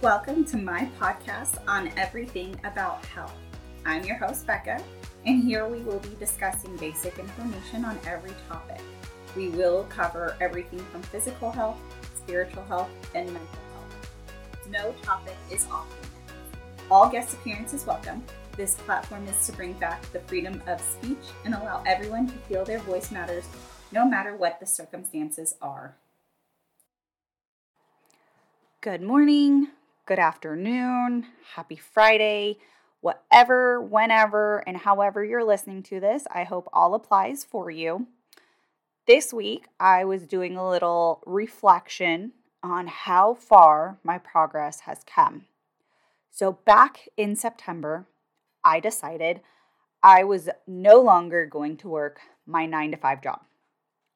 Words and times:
Welcome 0.00 0.44
to 0.44 0.56
my 0.56 0.88
podcast 1.00 1.58
on 1.66 1.90
everything 1.96 2.54
about 2.62 3.04
health. 3.06 3.34
I'm 3.84 4.04
your 4.04 4.14
host, 4.14 4.46
Becca, 4.46 4.80
and 5.26 5.42
here 5.42 5.66
we 5.66 5.80
will 5.80 5.98
be 5.98 6.14
discussing 6.20 6.76
basic 6.76 7.18
information 7.18 7.84
on 7.84 7.98
every 8.06 8.30
topic. 8.48 8.80
We 9.34 9.48
will 9.48 9.88
cover 9.90 10.36
everything 10.40 10.78
from 10.92 11.02
physical 11.02 11.50
health, 11.50 11.80
spiritual 12.16 12.62
health, 12.66 12.88
and 13.16 13.26
mental 13.26 13.58
health. 13.74 14.68
No 14.70 14.94
topic 15.02 15.34
is 15.50 15.66
off 15.66 15.90
limits. 15.90 16.86
All 16.92 17.08
guest 17.08 17.34
appearances 17.34 17.84
welcome. 17.84 18.22
This 18.56 18.76
platform 18.76 19.26
is 19.26 19.46
to 19.48 19.52
bring 19.52 19.72
back 19.72 20.00
the 20.12 20.20
freedom 20.20 20.62
of 20.68 20.80
speech 20.80 21.26
and 21.44 21.54
allow 21.54 21.82
everyone 21.88 22.28
to 22.28 22.34
feel 22.46 22.64
their 22.64 22.78
voice 22.78 23.10
matters 23.10 23.46
no 23.90 24.06
matter 24.08 24.36
what 24.36 24.60
the 24.60 24.66
circumstances 24.66 25.56
are. 25.60 25.96
Good 28.80 29.02
morning, 29.02 29.66
good 30.08 30.18
afternoon, 30.18 31.26
happy 31.54 31.76
Friday, 31.76 32.56
whatever, 33.02 33.78
whenever, 33.78 34.66
and 34.66 34.78
however 34.78 35.22
you're 35.22 35.44
listening 35.44 35.82
to 35.82 36.00
this. 36.00 36.26
I 36.30 36.44
hope 36.44 36.66
all 36.72 36.94
applies 36.94 37.44
for 37.44 37.70
you. 37.70 38.06
This 39.06 39.34
week, 39.34 39.66
I 39.78 40.06
was 40.06 40.26
doing 40.26 40.56
a 40.56 40.66
little 40.66 41.22
reflection 41.26 42.32
on 42.62 42.86
how 42.86 43.34
far 43.34 43.98
my 44.02 44.16
progress 44.16 44.80
has 44.80 45.04
come. 45.04 45.44
So, 46.30 46.52
back 46.52 47.10
in 47.18 47.36
September, 47.36 48.06
I 48.64 48.80
decided 48.80 49.42
I 50.02 50.24
was 50.24 50.48
no 50.66 51.02
longer 51.02 51.44
going 51.44 51.76
to 51.76 51.88
work 51.90 52.20
my 52.46 52.64
nine 52.64 52.92
to 52.92 52.96
five 52.96 53.22
job. 53.22 53.40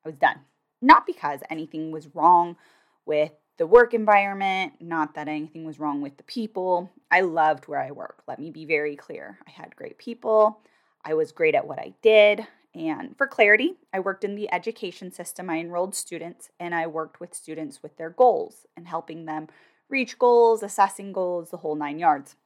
I 0.06 0.08
was 0.08 0.16
done. 0.16 0.40
Not 0.80 1.04
because 1.04 1.40
anything 1.50 1.90
was 1.90 2.14
wrong 2.14 2.56
with 3.04 3.32
the 3.58 3.66
work 3.66 3.94
environment, 3.94 4.74
not 4.80 5.14
that 5.14 5.28
anything 5.28 5.64
was 5.64 5.78
wrong 5.78 6.00
with 6.00 6.16
the 6.16 6.22
people. 6.24 6.90
I 7.10 7.20
loved 7.20 7.68
where 7.68 7.80
I 7.80 7.90
worked. 7.90 8.26
Let 8.26 8.38
me 8.38 8.50
be 8.50 8.64
very 8.64 8.96
clear. 8.96 9.38
I 9.46 9.50
had 9.50 9.76
great 9.76 9.98
people. 9.98 10.60
I 11.04 11.14
was 11.14 11.32
great 11.32 11.54
at 11.54 11.66
what 11.66 11.78
I 11.78 11.94
did. 12.02 12.46
And 12.74 13.16
for 13.18 13.26
clarity, 13.26 13.74
I 13.92 14.00
worked 14.00 14.24
in 14.24 14.34
the 14.34 14.52
education 14.52 15.12
system. 15.12 15.50
I 15.50 15.58
enrolled 15.58 15.94
students 15.94 16.50
and 16.58 16.74
I 16.74 16.86
worked 16.86 17.20
with 17.20 17.34
students 17.34 17.82
with 17.82 17.96
their 17.98 18.10
goals 18.10 18.66
and 18.76 18.88
helping 18.88 19.26
them 19.26 19.48
reach 19.90 20.18
goals, 20.18 20.62
assessing 20.62 21.12
goals, 21.12 21.50
the 21.50 21.58
whole 21.58 21.74
nine 21.74 21.98
yards. 21.98 22.36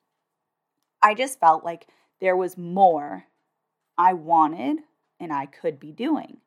I 1.01 1.15
just 1.15 1.39
felt 1.39 1.65
like 1.65 1.87
there 2.21 2.37
was 2.37 2.59
more 2.59 3.27
I 3.97 4.15
wanted 4.15 4.79
and 5.21 5.33
I 5.33 5.47
could 5.47 5.79
be 5.79 5.93
doing. 5.93 6.39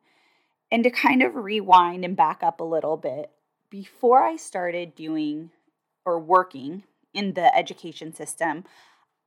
And 0.70 0.84
to 0.84 0.90
kind 0.90 1.22
of 1.22 1.34
rewind 1.34 2.04
and 2.04 2.16
back 2.16 2.42
up 2.42 2.60
a 2.60 2.64
little 2.64 2.98
bit, 2.98 3.30
before 3.70 4.22
I 4.22 4.36
started 4.36 4.94
doing 4.94 5.50
or 6.04 6.18
working 6.18 6.84
in 7.14 7.34
the 7.34 7.56
education 7.56 8.12
system, 8.12 8.64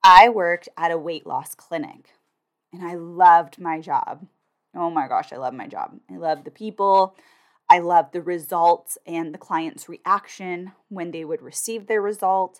I 0.04 0.30
worked 0.30 0.70
at 0.78 0.92
a 0.92 0.98
weight 0.98 1.26
loss 1.26 1.56
clinic 1.56 2.10
and 2.72 2.86
I 2.86 2.96
loved 2.96 3.60
my 3.60 3.80
job. 3.80 4.28
Oh 4.76 4.90
my 4.90 5.08
gosh, 5.08 5.32
I 5.32 5.38
love 5.38 5.54
my 5.54 5.68
job. 5.68 6.00
I 6.12 6.18
love 6.18 6.44
the 6.44 6.52
people. 6.52 7.16
I 7.70 7.80
love 7.80 8.12
the 8.12 8.22
results 8.22 8.98
and 9.08 9.34
the 9.34 9.38
client's 9.38 9.88
reaction 9.88 10.74
when 10.90 11.12
they 11.12 11.24
would 11.24 11.42
receive 11.42 11.88
their 11.88 12.02
result. 12.02 12.60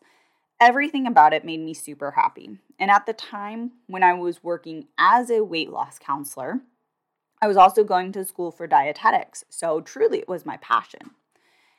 Everything 0.62 1.06
about 1.06 1.34
it 1.34 1.44
made 1.44 1.60
me 1.60 1.74
super 1.74 2.12
happy. 2.12 2.60
And 2.80 2.90
at 2.90 3.06
the 3.06 3.14
time 3.14 3.72
when 3.88 4.04
I 4.04 4.14
was 4.14 4.44
working 4.44 4.88
as 4.98 5.30
a 5.30 5.44
weight 5.44 5.70
loss 5.70 6.00
counselor, 6.00 6.62
I 7.42 7.48
was 7.48 7.58
also 7.58 7.84
going 7.84 8.14
to 8.14 8.24
school 8.24 8.52
for 8.52 8.68
dietetics. 8.68 9.44
So 9.50 9.82
truly, 9.82 10.20
it 10.20 10.30
was 10.30 10.46
my 10.46 10.58
passion. 10.58 11.12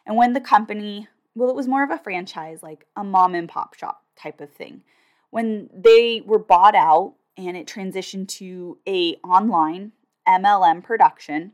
And 0.06 0.16
when 0.16 0.33
the 0.33 0.41
company, 0.41 1.08
well, 1.34 1.50
it 1.50 1.56
was 1.56 1.69
more 1.69 1.83
of 1.83 1.91
a 1.91 1.98
franchise, 1.98 2.62
like 2.62 2.86
a 2.97 3.05
mom 3.05 3.34
and 3.34 3.48
pop 3.48 3.74
shop 3.74 4.02
type 4.16 4.41
of 4.41 4.52
thing. 4.52 4.83
When 5.30 5.70
they 5.74 6.22
were 6.24 6.38
bought 6.38 6.74
out 6.74 7.14
and 7.36 7.56
it 7.56 7.66
transitioned 7.66 8.28
to 8.28 8.78
a 8.86 9.14
online 9.24 9.92
MLM 10.28 10.83
production, 10.83 11.52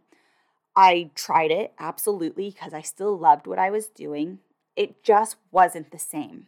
I 0.76 1.10
tried 1.14 1.50
it 1.50 1.72
absolutely 1.78 2.50
because 2.50 2.74
I 2.74 2.82
still 2.82 3.18
loved 3.18 3.46
what 3.46 3.58
I 3.58 3.70
was 3.70 3.88
doing. 3.88 4.38
It 4.76 5.02
just 5.02 5.36
wasn't 5.50 5.90
the 5.90 5.98
same. 5.98 6.46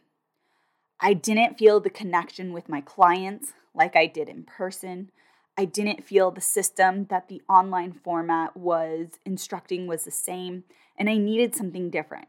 I 1.01 1.15
didn't 1.15 1.59
feel 1.59 1.81
the 1.81 1.91
connection 1.91 2.53
with 2.53 2.69
my 2.69 2.81
clients 2.81 3.53
like 3.75 3.97
I 3.97 4.07
did 4.07 4.29
in 4.29 4.45
person. 4.45 5.11
I 5.59 5.65
didn't 5.65 6.05
feel 6.05 6.31
the 6.31 6.41
system 6.41 7.07
that 7.07 7.29
the 7.29 7.43
online 7.49 7.93
format 7.93 8.57
was 8.57 9.09
instructing 9.27 9.87
was 9.87 10.05
the 10.05 10.11
same 10.11 10.65
and 10.97 11.09
I 11.09 11.17
needed 11.17 11.55
something 11.55 11.91
different. 11.91 12.29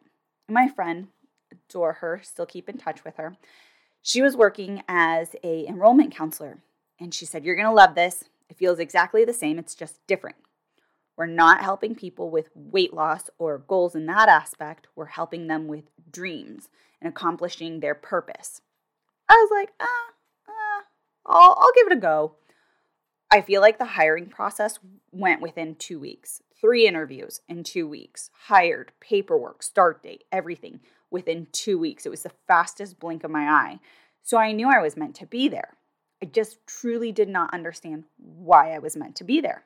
My 0.50 0.68
friend, 0.68 1.08
adore 1.52 1.94
her, 1.94 2.20
still 2.24 2.46
keep 2.46 2.70
in 2.70 2.78
touch 2.78 3.04
with 3.04 3.16
her. 3.18 3.38
She 4.02 4.22
was 4.22 4.36
working 4.36 4.84
as 4.88 5.36
a 5.44 5.66
enrollment 5.66 6.14
counselor, 6.14 6.60
and 7.00 7.14
she 7.14 7.26
said, 7.26 7.46
"You're 7.46 7.56
going 7.56 7.68
to 7.68 7.74
love 7.74 7.96
this. 7.96 8.26
It 8.50 8.58
feels 8.58 8.80
exactly 8.80 9.24
the 9.24 9.34
same. 9.34 9.58
It's 9.58 9.76
just 9.76 10.06
different. 10.08 10.36
We're 11.16 11.26
not 11.28 11.64
helping 11.64 11.96
people 11.96 12.30
with 12.30 12.50
weight 12.54 12.94
loss 12.94 13.30
or 13.38 13.58
goals 13.60 13.96
in 13.96 14.06
that 14.08 14.30
aspect. 14.30 14.88
We're 14.96 15.06
helping 15.06 15.48
them 15.48 15.68
with 15.68 15.86
dreams 16.12 16.70
and 17.02 17.08
accomplishing 17.08 17.80
their 17.80 17.96
purpose." 17.96 18.62
I 19.30 19.34
was 19.34 19.50
like, 19.52 19.72
"Ah, 19.80 20.84
I'll, 21.26 21.56
I'll 21.58 21.72
give 21.76 21.88
it 21.88 21.94
a 21.94 22.02
go." 22.02 22.36
I 23.32 23.42
feel 23.42 23.62
like 23.62 23.80
the 23.80 23.86
hiring 23.86 24.28
process 24.28 24.78
went 25.12 25.42
within 25.42 25.74
two 25.74 26.00
weeks. 26.00 26.43
Three 26.64 26.88
interviews 26.88 27.42
in 27.50 27.66
two 27.66 27.90
weeks, 27.90 28.30
hired, 28.46 28.94
paperwork, 29.02 29.62
start 29.62 30.02
date, 30.02 30.24
everything 30.32 30.80
within 31.12 31.48
two 31.52 31.78
weeks. 31.78 32.06
It 32.06 32.10
was 32.10 32.24
the 32.24 32.32
fastest 32.48 33.02
blink 33.02 33.26
of 33.26 33.32
my 33.32 33.50
eye. 33.50 33.82
So 34.22 34.38
I 34.38 34.54
knew 34.54 34.70
I 34.70 34.82
was 34.82 34.96
meant 34.96 35.14
to 35.16 35.26
be 35.26 35.50
there. 35.50 35.74
I 36.22 36.26
just 36.26 36.66
truly 36.66 37.12
did 37.12 37.28
not 37.28 37.54
understand 37.54 38.06
why 38.16 38.74
I 38.74 38.80
was 38.80 38.96
meant 38.96 39.18
to 39.18 39.26
be 39.26 39.42
there. 39.42 39.66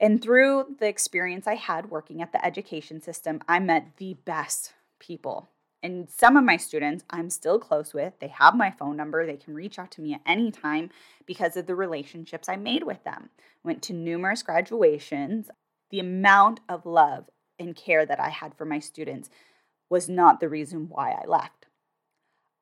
And 0.00 0.20
through 0.20 0.74
the 0.80 0.88
experience 0.88 1.46
I 1.46 1.54
had 1.54 1.88
working 1.88 2.20
at 2.20 2.32
the 2.32 2.44
education 2.44 3.00
system, 3.00 3.40
I 3.46 3.60
met 3.60 3.96
the 3.98 4.14
best 4.24 4.74
people 4.98 5.48
and 5.86 6.10
some 6.10 6.36
of 6.36 6.42
my 6.42 6.56
students 6.56 7.04
I'm 7.10 7.30
still 7.30 7.60
close 7.60 7.94
with. 7.94 8.14
They 8.18 8.26
have 8.26 8.56
my 8.56 8.72
phone 8.72 8.96
number. 8.96 9.24
They 9.24 9.36
can 9.36 9.54
reach 9.54 9.78
out 9.78 9.92
to 9.92 10.00
me 10.00 10.14
at 10.14 10.20
any 10.26 10.50
time 10.50 10.90
because 11.26 11.56
of 11.56 11.66
the 11.66 11.76
relationships 11.76 12.48
I 12.48 12.56
made 12.56 12.82
with 12.82 13.04
them. 13.04 13.30
Went 13.62 13.82
to 13.82 13.92
numerous 13.92 14.42
graduations. 14.42 15.48
The 15.90 16.00
amount 16.00 16.60
of 16.68 16.86
love 16.86 17.30
and 17.58 17.76
care 17.76 18.04
that 18.04 18.20
I 18.20 18.28
had 18.28 18.54
for 18.54 18.64
my 18.64 18.78
students 18.78 19.30
was 19.88 20.08
not 20.08 20.40
the 20.40 20.48
reason 20.48 20.88
why 20.88 21.12
I 21.12 21.26
left. 21.26 21.66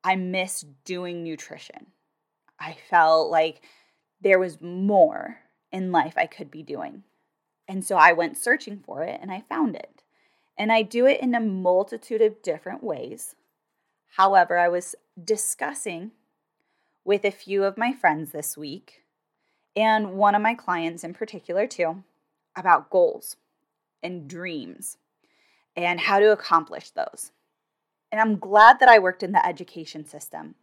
I 0.03 0.17
missed 0.17 0.85
doing 0.85 1.23
nutrition. 1.25 1.87
I 2.61 2.77
felt 2.91 3.31
like 3.31 3.63
there 4.21 4.39
was 4.39 4.61
more 4.61 5.41
in 5.73 5.91
life 5.91 6.15
I 6.17 6.27
could 6.27 6.51
be 6.51 6.63
doing. 6.63 7.03
And 7.67 7.85
so 7.85 7.97
I 7.97 8.13
went 8.13 8.37
searching 8.37 8.83
for 8.85 9.03
it 9.03 9.19
and 9.21 9.33
I 9.33 9.43
found 9.49 9.75
it. 9.75 10.03
And 10.57 10.71
I 10.71 10.83
do 10.83 11.07
it 11.07 11.21
in 11.21 11.35
a 11.35 11.41
multitude 11.41 12.23
of 12.23 12.43
different 12.43 12.85
ways. 12.85 13.35
However, 14.17 14.59
I 14.59 14.69
was 14.69 14.95
discussing 15.23 16.13
with 17.05 17.25
a 17.25 17.31
few 17.31 17.65
of 17.65 17.77
my 17.77 17.93
friends 17.93 18.31
this 18.31 18.57
week, 18.57 19.03
and 19.77 20.13
one 20.13 20.35
of 20.35 20.43
my 20.43 20.55
clients 20.55 21.03
in 21.03 21.13
particular, 21.13 21.67
too, 21.67 22.05
about 22.57 22.91
goals 22.91 23.37
and 24.03 24.29
dreams 24.29 24.99
and 25.77 26.01
how 26.01 26.19
to 26.19 26.33
accomplish 26.33 26.91
those. 26.91 27.33
And 28.13 28.21
I'm 28.21 28.39
glad 28.39 28.79
that 28.81 28.89
I 28.89 28.99
worked 28.99 29.23
in 29.23 29.33
the 29.33 29.45
education 29.45 30.05
system. 30.05 30.55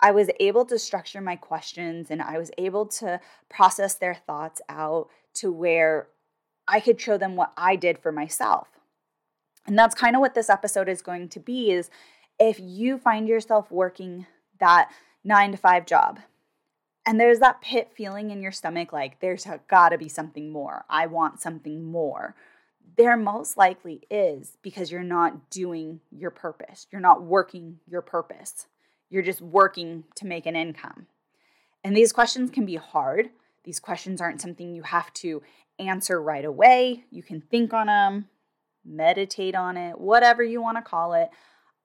I 0.00 0.10
was 0.10 0.28
able 0.40 0.64
to 0.66 0.78
structure 0.78 1.20
my 1.20 1.36
questions 1.36 2.10
and 2.10 2.20
I 2.20 2.38
was 2.38 2.50
able 2.58 2.86
to 2.86 3.20
process 3.48 3.94
their 3.94 4.14
thoughts 4.14 4.60
out 4.68 5.08
to 5.34 5.52
where 5.52 6.08
I 6.68 6.80
could 6.80 7.00
show 7.00 7.16
them 7.16 7.36
what 7.36 7.52
I 7.56 7.76
did 7.76 7.98
for 7.98 8.12
myself. 8.12 8.68
And 9.66 9.78
that's 9.78 9.94
kind 9.94 10.16
of 10.16 10.20
what 10.20 10.34
this 10.34 10.50
episode 10.50 10.88
is 10.88 11.02
going 11.02 11.28
to 11.30 11.40
be 11.40 11.70
is 11.70 11.90
if 12.38 12.58
you 12.60 12.98
find 12.98 13.28
yourself 13.28 13.70
working 13.70 14.26
that 14.60 14.90
9 15.24 15.52
to 15.52 15.56
5 15.56 15.86
job 15.86 16.20
and 17.06 17.20
there's 17.20 17.38
that 17.38 17.60
pit 17.60 17.92
feeling 17.94 18.30
in 18.32 18.42
your 18.42 18.50
stomach 18.50 18.92
like 18.92 19.20
there's 19.20 19.46
got 19.68 19.90
to 19.90 19.98
be 19.98 20.08
something 20.08 20.50
more. 20.50 20.84
I 20.90 21.06
want 21.06 21.40
something 21.40 21.84
more. 21.84 22.34
There 22.96 23.16
most 23.16 23.56
likely 23.56 24.02
is 24.10 24.56
because 24.60 24.90
you're 24.90 25.02
not 25.02 25.48
doing 25.48 26.00
your 26.10 26.32
purpose. 26.32 26.88
You're 26.90 27.00
not 27.00 27.22
working 27.22 27.78
your 27.86 28.02
purpose. 28.02 28.66
You're 29.08 29.22
just 29.22 29.40
working 29.40 30.04
to 30.16 30.26
make 30.26 30.46
an 30.46 30.56
income. 30.56 31.06
And 31.84 31.96
these 31.96 32.12
questions 32.12 32.50
can 32.50 32.66
be 32.66 32.74
hard. 32.74 33.30
These 33.62 33.78
questions 33.78 34.20
aren't 34.20 34.40
something 34.40 34.74
you 34.74 34.82
have 34.82 35.12
to 35.14 35.42
answer 35.78 36.20
right 36.20 36.44
away. 36.44 37.04
You 37.10 37.22
can 37.22 37.40
think 37.40 37.72
on 37.72 37.86
them, 37.86 38.28
meditate 38.84 39.54
on 39.54 39.76
it, 39.76 40.00
whatever 40.00 40.42
you 40.42 40.60
want 40.60 40.78
to 40.78 40.82
call 40.82 41.12
it. 41.12 41.28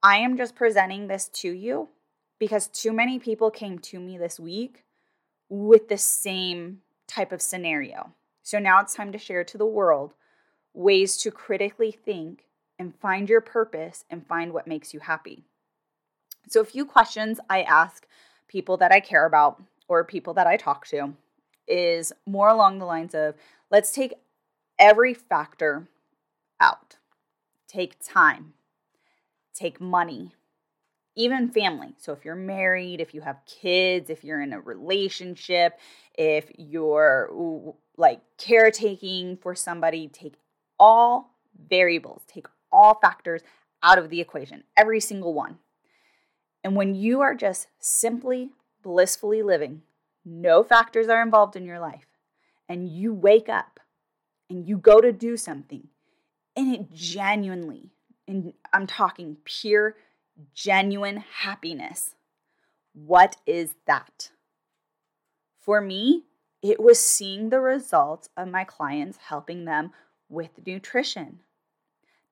I 0.01 0.17
am 0.17 0.37
just 0.37 0.55
presenting 0.55 1.07
this 1.07 1.27
to 1.33 1.51
you 1.51 1.89
because 2.39 2.67
too 2.67 2.91
many 2.91 3.19
people 3.19 3.51
came 3.51 3.77
to 3.79 3.99
me 3.99 4.17
this 4.17 4.39
week 4.39 4.83
with 5.51 5.89
the 5.89 5.97
same 5.97 6.79
type 7.07 7.33
of 7.33 7.41
scenario. 7.41 8.13
So 8.41 8.57
now 8.57 8.79
it's 8.79 8.95
time 8.95 9.11
to 9.11 9.17
share 9.17 9.43
to 9.43 9.57
the 9.57 9.65
world 9.65 10.13
ways 10.73 11.17
to 11.17 11.29
critically 11.29 11.91
think 11.91 12.45
and 12.79 12.95
find 12.95 13.29
your 13.29 13.41
purpose 13.41 14.05
and 14.09 14.25
find 14.25 14.53
what 14.53 14.65
makes 14.65 14.93
you 14.93 15.01
happy. 15.01 15.43
So, 16.47 16.61
a 16.61 16.65
few 16.65 16.85
questions 16.85 17.39
I 17.49 17.63
ask 17.63 18.07
people 18.47 18.77
that 18.77 18.93
I 18.93 19.01
care 19.01 19.25
about 19.25 19.61
or 19.89 20.05
people 20.05 20.33
that 20.35 20.47
I 20.47 20.55
talk 20.55 20.87
to 20.87 21.13
is 21.67 22.13
more 22.25 22.47
along 22.47 22.79
the 22.79 22.85
lines 22.85 23.13
of 23.13 23.35
let's 23.69 23.91
take 23.91 24.13
every 24.79 25.13
factor 25.13 25.87
out. 26.61 26.95
Take 27.67 27.97
time, 28.03 28.53
take 29.53 29.81
money, 29.81 30.33
even 31.15 31.49
family. 31.49 31.93
So 31.97 32.13
if 32.13 32.23
you're 32.23 32.35
married, 32.35 33.01
if 33.01 33.13
you 33.13 33.21
have 33.21 33.45
kids, 33.45 34.09
if 34.09 34.23
you're 34.23 34.41
in 34.41 34.53
a 34.53 34.61
relationship, 34.61 35.77
if 36.17 36.49
you're 36.57 37.75
like 37.97 38.21
caretaking 38.37 39.37
for 39.37 39.53
somebody, 39.55 40.07
take 40.07 40.35
all 40.79 41.35
variables, 41.69 42.23
take 42.27 42.47
all 42.71 42.99
factors 42.99 43.41
out 43.83 43.97
of 43.97 44.09
the 44.09 44.21
equation, 44.21 44.63
every 44.77 44.99
single 44.99 45.33
one. 45.33 45.57
And 46.63 46.75
when 46.75 46.95
you 46.95 47.21
are 47.21 47.35
just 47.35 47.67
simply 47.79 48.51
blissfully 48.83 49.43
living, 49.43 49.81
no 50.23 50.63
factors 50.63 51.07
are 51.07 51.21
involved 51.21 51.55
in 51.55 51.65
your 51.65 51.79
life, 51.79 52.05
and 52.69 52.87
you 52.87 53.13
wake 53.13 53.49
up 53.49 53.79
and 54.49 54.67
you 54.67 54.77
go 54.77 55.01
to 55.01 55.11
do 55.11 55.35
something, 55.35 55.87
and 56.55 56.73
it 56.73 56.91
genuinely, 56.91 57.89
and 58.27 58.53
I'm 58.71 58.85
talking 58.85 59.37
pure, 59.43 59.95
genuine 60.53 61.23
happiness. 61.41 62.15
What 62.93 63.37
is 63.45 63.75
that? 63.87 64.31
For 65.61 65.81
me, 65.81 66.23
it 66.61 66.79
was 66.79 66.99
seeing 66.99 67.49
the 67.49 67.59
results 67.59 68.29
of 68.35 68.47
my 68.47 68.63
clients 68.63 69.17
helping 69.29 69.65
them 69.65 69.91
with 70.29 70.65
nutrition. 70.65 71.39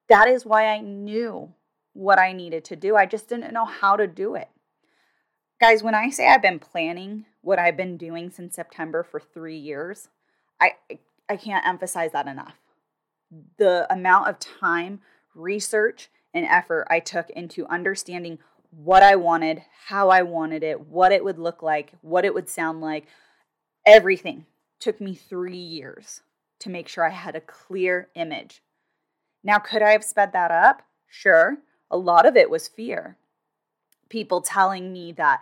That 0.07 0.27
is 0.27 0.45
why 0.45 0.67
I 0.67 0.79
knew 0.79 1.53
what 1.94 2.19
I 2.19 2.33
needed 2.33 2.63
to 2.65 2.75
do. 2.75 2.95
I 2.95 3.06
just 3.06 3.29
didn't 3.29 3.53
know 3.53 3.65
how 3.65 3.95
to 3.95 4.07
do 4.07 4.35
it. 4.35 4.50
Guys, 5.59 5.83
when 5.83 5.95
I 5.95 6.09
say 6.09 6.27
I've 6.27 6.41
been 6.41 6.59
planning 6.59 7.25
what 7.41 7.59
I've 7.59 7.77
been 7.77 7.97
doing 7.97 8.31
since 8.31 8.55
September 8.55 9.03
for 9.03 9.19
three 9.19 9.57
years, 9.57 10.07
I, 10.59 10.73
I 11.27 11.35
can't 11.35 11.67
emphasize 11.67 12.12
that 12.13 12.27
enough. 12.27 12.55
The 13.57 13.91
amount 13.91 14.29
of 14.29 14.39
time, 14.39 15.01
research, 15.35 16.09
and 16.33 16.45
effort 16.45 16.87
I 16.89 16.99
took 16.99 17.29
into 17.31 17.65
understanding 17.67 18.39
what 18.71 19.03
I 19.03 19.15
wanted, 19.15 19.63
how 19.87 20.09
I 20.09 20.21
wanted 20.21 20.63
it, 20.63 20.87
what 20.87 21.11
it 21.11 21.23
would 21.23 21.39
look 21.39 21.63
like, 21.63 21.93
what 22.01 22.25
it 22.25 22.33
would 22.33 22.49
sound 22.49 22.81
like, 22.81 23.07
everything 23.85 24.45
took 24.79 25.01
me 25.01 25.15
three 25.15 25.57
years 25.57 26.21
to 26.59 26.69
make 26.69 26.87
sure 26.87 27.05
I 27.05 27.09
had 27.09 27.35
a 27.35 27.41
clear 27.41 28.09
image. 28.15 28.61
Now, 29.43 29.57
could 29.57 29.81
I 29.81 29.91
have 29.91 30.03
sped 30.03 30.33
that 30.33 30.51
up? 30.51 30.83
Sure. 31.07 31.57
A 31.89 31.97
lot 31.97 32.25
of 32.25 32.35
it 32.35 32.49
was 32.49 32.67
fear 32.67 33.17
people 34.09 34.41
telling 34.41 34.91
me 34.91 35.13
that 35.13 35.41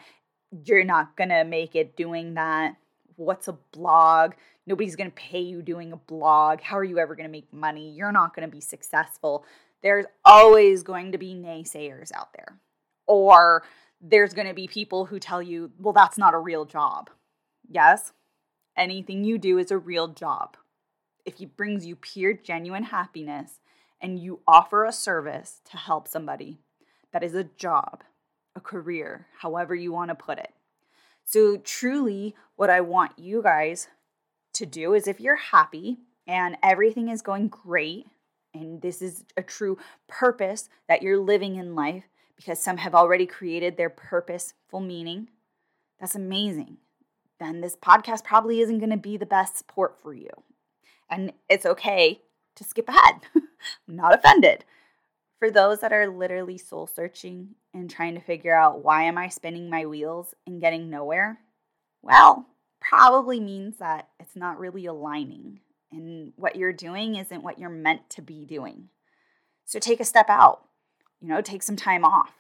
you're 0.65 0.83
not 0.83 1.15
going 1.15 1.29
to 1.29 1.43
make 1.43 1.75
it 1.75 1.97
doing 1.97 2.35
that. 2.35 2.75
What's 3.15 3.47
a 3.47 3.57
blog? 3.71 4.33
Nobody's 4.65 4.95
going 4.95 5.09
to 5.09 5.15
pay 5.15 5.39
you 5.39 5.61
doing 5.61 5.91
a 5.91 5.97
blog. 5.97 6.61
How 6.61 6.77
are 6.77 6.83
you 6.83 6.99
ever 6.99 7.15
going 7.15 7.27
to 7.27 7.31
make 7.31 7.51
money? 7.51 7.91
You're 7.91 8.11
not 8.11 8.35
going 8.35 8.47
to 8.47 8.53
be 8.53 8.61
successful. 8.61 9.45
There's 9.83 10.06
always 10.25 10.83
going 10.83 11.12
to 11.12 11.18
be 11.18 11.33
naysayers 11.33 12.12
out 12.12 12.33
there. 12.33 12.59
Or 13.06 13.63
there's 14.01 14.33
going 14.33 14.47
to 14.47 14.53
be 14.53 14.68
people 14.68 15.06
who 15.06 15.19
tell 15.19 15.41
you, 15.41 15.71
well, 15.79 15.94
that's 15.94 16.18
not 16.18 16.33
a 16.33 16.39
real 16.39 16.65
job. 16.65 17.09
Yes, 17.69 18.13
anything 18.75 19.24
you 19.24 19.38
do 19.38 19.57
is 19.57 19.71
a 19.71 19.77
real 19.77 20.07
job. 20.07 20.57
If 21.25 21.41
it 21.41 21.57
brings 21.57 21.85
you 21.85 21.95
pure, 21.95 22.33
genuine 22.33 22.83
happiness 22.83 23.59
and 24.00 24.19
you 24.19 24.41
offer 24.47 24.85
a 24.85 24.91
service 24.91 25.62
to 25.71 25.77
help 25.77 26.07
somebody, 26.07 26.59
that 27.12 27.23
is 27.23 27.33
a 27.33 27.44
job 27.44 28.03
a 28.57 28.59
career, 28.59 29.27
however 29.39 29.73
you 29.73 29.94
want 29.94 30.09
to 30.09 30.15
put 30.15 30.39
it. 30.39 30.51
So, 31.23 31.57
truly, 31.57 32.35
what 32.56 32.69
I 32.69 32.81
want 32.81 33.18
you 33.18 33.41
guys 33.41 33.88
to 34.53 34.65
do 34.65 34.94
is 34.94 35.07
if 35.07 35.21
you're 35.21 35.35
happy 35.35 36.00
and 36.25 36.57
everything 36.63 37.07
is 37.07 37.21
going 37.21 37.47
great, 37.47 38.07
and 38.62 38.81
this 38.81 39.01
is 39.01 39.24
a 39.36 39.44
true 39.44 39.77
purpose 40.07 40.69
that 40.88 41.01
you're 41.01 41.19
living 41.19 41.56
in 41.56 41.75
life, 41.75 42.04
because 42.36 42.62
some 42.62 42.77
have 42.77 42.95
already 42.95 43.25
created 43.25 43.77
their 43.77 43.89
purposeful 43.89 44.80
meaning, 44.80 45.30
that's 46.00 46.15
amazing. 46.15 46.77
Then 47.39 47.62
this 47.62 47.75
podcast 47.75 48.24
probably 48.24 48.62
isn't 48.62 48.80
going 48.80 48.92
to 48.92 48.98
be 48.98 49.18
the 49.18 49.25
best 49.25 49.57
support 49.57 49.98
for 50.01 50.13
you. 50.13 50.30
And 51.09 51.33
it's 51.50 51.65
okay 51.65 52.21
to 52.56 52.63
skip 52.63 52.89
ahead. 52.89 53.21
I'm 53.36 53.95
not 53.95 54.13
offended. 54.13 54.65
For 55.39 55.51
those 55.51 55.81
that 55.81 55.94
are 55.94 56.07
literally 56.07 56.57
soul 56.57 56.88
searching 56.88 57.56
and 57.74 57.89
trying 57.89 58.15
to 58.15 58.21
figure 58.21 58.56
out 58.56 58.83
why 58.83 59.04
am 59.04 59.18
I 59.18 59.30
spinning 59.30 59.69
my 59.69 59.86
wheels 59.86 60.33
and 60.48 60.59
getting 60.59 60.89
nowhere, 60.89 61.39
well, 62.01 62.48
probably 62.80 63.39
means 63.39 63.77
that 63.77 64.09
it's 64.19 64.36
not 64.36 64.59
really 64.59 64.86
aligning 64.86 65.59
and 65.91 66.33
what 66.35 66.55
you're 66.55 66.73
doing 66.73 67.15
isn't 67.15 67.43
what 67.43 67.59
you're 67.59 67.69
meant 67.69 68.09
to 68.11 68.21
be 68.21 68.45
doing. 68.45 68.89
So 69.65 69.79
take 69.79 69.99
a 69.99 70.05
step 70.05 70.29
out. 70.29 70.63
You 71.21 71.27
know, 71.27 71.41
take 71.41 71.63
some 71.63 71.75
time 71.75 72.05
off. 72.05 72.33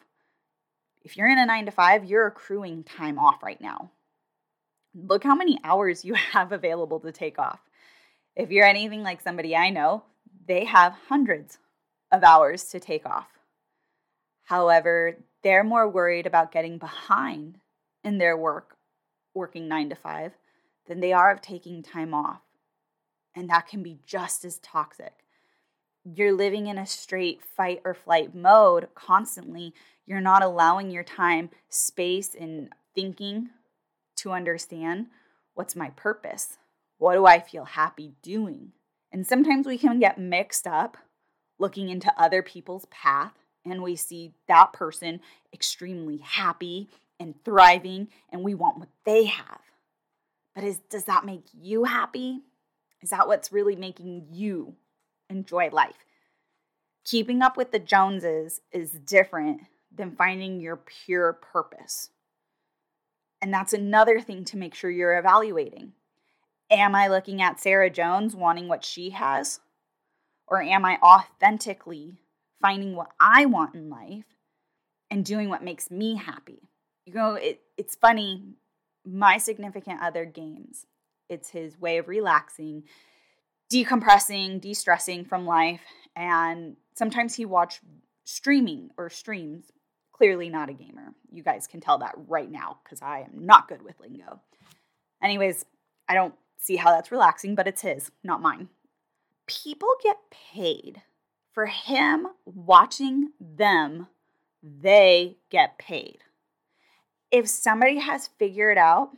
If 1.03 1.17
you're 1.17 1.29
in 1.29 1.39
a 1.39 1.45
9 1.45 1.65
to 1.65 1.71
5, 1.71 2.05
you're 2.05 2.27
accruing 2.27 2.83
time 2.83 3.17
off 3.17 3.41
right 3.41 3.59
now. 3.61 3.91
Look 4.93 5.23
how 5.23 5.35
many 5.35 5.59
hours 5.63 6.03
you 6.03 6.13
have 6.33 6.51
available 6.51 6.99
to 7.01 7.11
take 7.11 7.39
off. 7.39 7.59
If 8.35 8.51
you're 8.51 8.65
anything 8.65 9.03
like 9.03 9.21
somebody 9.21 9.55
I 9.55 9.69
know, 9.69 10.03
they 10.47 10.65
have 10.65 10.93
hundreds 11.07 11.57
of 12.11 12.23
hours 12.23 12.65
to 12.65 12.79
take 12.79 13.05
off. 13.05 13.27
However, 14.43 15.17
they're 15.43 15.63
more 15.63 15.89
worried 15.89 16.25
about 16.25 16.51
getting 16.51 16.77
behind 16.77 17.57
in 18.03 18.17
their 18.17 18.37
work, 18.37 18.77
working 19.33 19.67
nine 19.67 19.89
to 19.89 19.95
five, 19.95 20.33
than 20.87 20.99
they 20.99 21.13
are 21.13 21.31
of 21.31 21.41
taking 21.41 21.83
time 21.83 22.13
off. 22.13 22.41
And 23.37 23.51
that 23.51 23.67
can 23.67 23.83
be 23.83 23.99
just 24.03 24.43
as 24.43 24.57
toxic. 24.57 25.13
You're 26.03 26.33
living 26.33 26.65
in 26.65 26.79
a 26.79 26.87
straight 26.87 27.43
fight 27.43 27.81
or 27.85 27.93
flight 27.93 28.33
mode 28.33 28.87
constantly. 28.95 29.75
You're 30.07 30.21
not 30.21 30.41
allowing 30.41 30.89
your 30.89 31.03
time, 31.03 31.51
space, 31.69 32.33
and 32.33 32.69
thinking 32.95 33.49
to 34.17 34.31
understand 34.31 35.07
what's 35.53 35.75
my 35.75 35.91
purpose? 35.91 36.57
What 36.97 37.13
do 37.13 37.27
I 37.27 37.39
feel 37.39 37.65
happy 37.65 38.13
doing? 38.23 38.71
And 39.11 39.27
sometimes 39.27 39.67
we 39.67 39.77
can 39.77 39.99
get 39.99 40.17
mixed 40.17 40.65
up 40.65 40.97
looking 41.59 41.89
into 41.89 42.11
other 42.17 42.41
people's 42.41 42.85
path 42.89 43.33
and 43.63 43.83
we 43.83 43.95
see 43.95 44.33
that 44.47 44.73
person 44.73 45.19
extremely 45.53 46.17
happy 46.17 46.89
and 47.19 47.35
thriving 47.45 48.07
and 48.31 48.43
we 48.43 48.55
want 48.55 48.79
what 48.79 48.89
they 49.05 49.25
have. 49.25 49.61
But 50.55 50.63
is 50.63 50.79
does 50.89 51.03
that 51.03 51.23
make 51.23 51.45
you 51.53 51.83
happy? 51.83 52.41
Is 53.01 53.11
that 53.11 53.27
what's 53.27 53.51
really 53.51 53.75
making 53.75 54.27
you 54.31 54.75
enjoy 55.29 55.69
life? 55.71 56.05
Keeping 57.05 57.41
up 57.41 57.55
with 57.55 57.71
the 57.71 57.79
Joneses 57.79 58.61
is 58.71 58.91
different 58.91 59.61
than 59.93 60.15
finding 60.15 60.59
your 60.59 60.77
pure 60.77 61.33
purpose. 61.33 62.09
And 63.41 63.53
that's 63.53 63.73
another 63.73 64.19
thing 64.19 64.43
to 64.45 64.57
make 64.57 64.73
sure 64.75 64.89
you're 64.89 65.17
evaluating. 65.17 65.93
Am 66.69 66.95
I 66.95 67.07
looking 67.07 67.41
at 67.41 67.59
Sarah 67.59 67.89
Jones 67.89 68.35
wanting 68.35 68.67
what 68.67 68.83
she 68.83 69.11
has? 69.11 69.59
Or 70.47 70.61
am 70.61 70.85
I 70.85 70.97
authentically 71.01 72.17
finding 72.61 72.95
what 72.95 73.11
I 73.19 73.45
want 73.45 73.75
in 73.75 73.89
life 73.89 74.25
and 75.09 75.23
doing 75.23 75.49
what 75.49 75.63
makes 75.63 75.91
me 75.91 76.15
happy? 76.15 76.69
You 77.05 77.13
know, 77.13 77.35
it, 77.35 77.61
it's 77.77 77.95
funny. 77.95 78.55
My 79.05 79.37
significant 79.37 80.01
other 80.01 80.25
games, 80.25 80.85
it's 81.29 81.49
his 81.49 81.79
way 81.79 81.97
of 81.97 82.07
relaxing, 82.07 82.83
decompressing, 83.71 84.61
de 84.61 84.73
stressing 84.73 85.25
from 85.25 85.45
life. 85.45 85.81
And 86.15 86.77
sometimes 86.95 87.35
he 87.35 87.45
watch 87.45 87.81
streaming 88.23 88.89
or 88.97 89.09
streams. 89.09 89.71
Clearly 90.11 90.49
not 90.49 90.69
a 90.69 90.73
gamer. 90.73 91.13
You 91.31 91.43
guys 91.43 91.67
can 91.67 91.79
tell 91.79 91.99
that 91.99 92.15
right 92.27 92.49
now 92.49 92.79
because 92.83 93.01
I 93.03 93.19
am 93.19 93.45
not 93.45 93.67
good 93.67 93.83
with 93.83 93.99
lingo. 93.99 94.41
Anyways, 95.21 95.63
I 96.09 96.15
don't 96.15 96.33
see 96.57 96.75
how 96.75 96.89
that's 96.89 97.11
relaxing, 97.11 97.53
but 97.53 97.67
it's 97.67 97.81
his, 97.81 98.11
not 98.23 98.41
mine 98.41 98.69
people 99.47 99.89
get 100.03 100.17
paid. 100.29 101.01
For 101.53 101.65
him 101.65 102.27
watching 102.45 103.31
them, 103.39 104.07
they 104.61 105.37
get 105.49 105.79
paid. 105.79 106.19
If 107.31 107.47
somebody 107.47 107.97
has 107.97 108.29
figured 108.37 108.77
out 108.77 109.09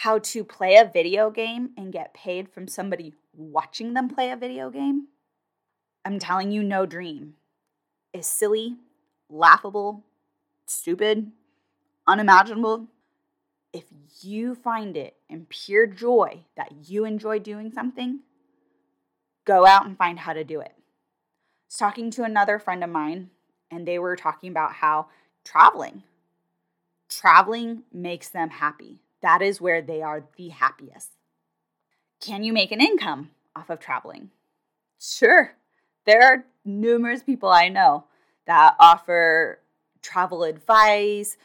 how 0.00 0.18
to 0.18 0.42
play 0.42 0.76
a 0.76 0.90
video 0.90 1.28
game 1.28 1.68
and 1.76 1.92
get 1.92 2.14
paid 2.14 2.48
from 2.48 2.66
somebody 2.66 3.12
watching 3.34 3.92
them 3.92 4.08
play 4.08 4.30
a 4.30 4.36
video 4.36 4.70
game, 4.70 5.08
I'm 6.06 6.18
telling 6.18 6.50
you, 6.50 6.62
no 6.62 6.86
dream 6.86 7.34
is 8.14 8.26
silly, 8.26 8.78
laughable, 9.28 10.02
stupid, 10.64 11.32
unimaginable. 12.06 12.86
If 13.74 13.84
you 14.22 14.54
find 14.54 14.96
it 14.96 15.16
in 15.28 15.44
pure 15.50 15.86
joy 15.86 16.44
that 16.56 16.88
you 16.88 17.04
enjoy 17.04 17.38
doing 17.38 17.70
something, 17.70 18.20
go 19.44 19.66
out 19.66 19.84
and 19.84 19.98
find 19.98 20.20
how 20.20 20.32
to 20.32 20.44
do 20.44 20.60
it. 20.60 20.72
I 20.72 21.68
was 21.68 21.76
talking 21.76 22.10
to 22.12 22.24
another 22.24 22.58
friend 22.58 22.82
of 22.82 22.88
mine, 22.88 23.28
and 23.70 23.86
they 23.86 23.98
were 23.98 24.16
talking 24.16 24.50
about 24.50 24.72
how 24.72 25.08
traveling, 25.44 26.04
traveling 27.10 27.82
makes 27.92 28.30
them 28.30 28.48
happy. 28.48 29.00
That 29.22 29.42
is 29.42 29.60
where 29.60 29.82
they 29.82 30.02
are 30.02 30.24
the 30.36 30.48
happiest. 30.48 31.10
Can 32.20 32.42
you 32.42 32.52
make 32.52 32.72
an 32.72 32.80
income 32.80 33.30
off 33.56 33.70
of 33.70 33.80
traveling? 33.80 34.30
Sure. 35.00 35.56
There 36.06 36.22
are 36.22 36.44
numerous 36.64 37.22
people 37.22 37.48
I 37.48 37.68
know 37.68 38.04
that 38.46 38.76
offer 38.78 39.60
travel 40.02 40.44
advice, 40.44 41.36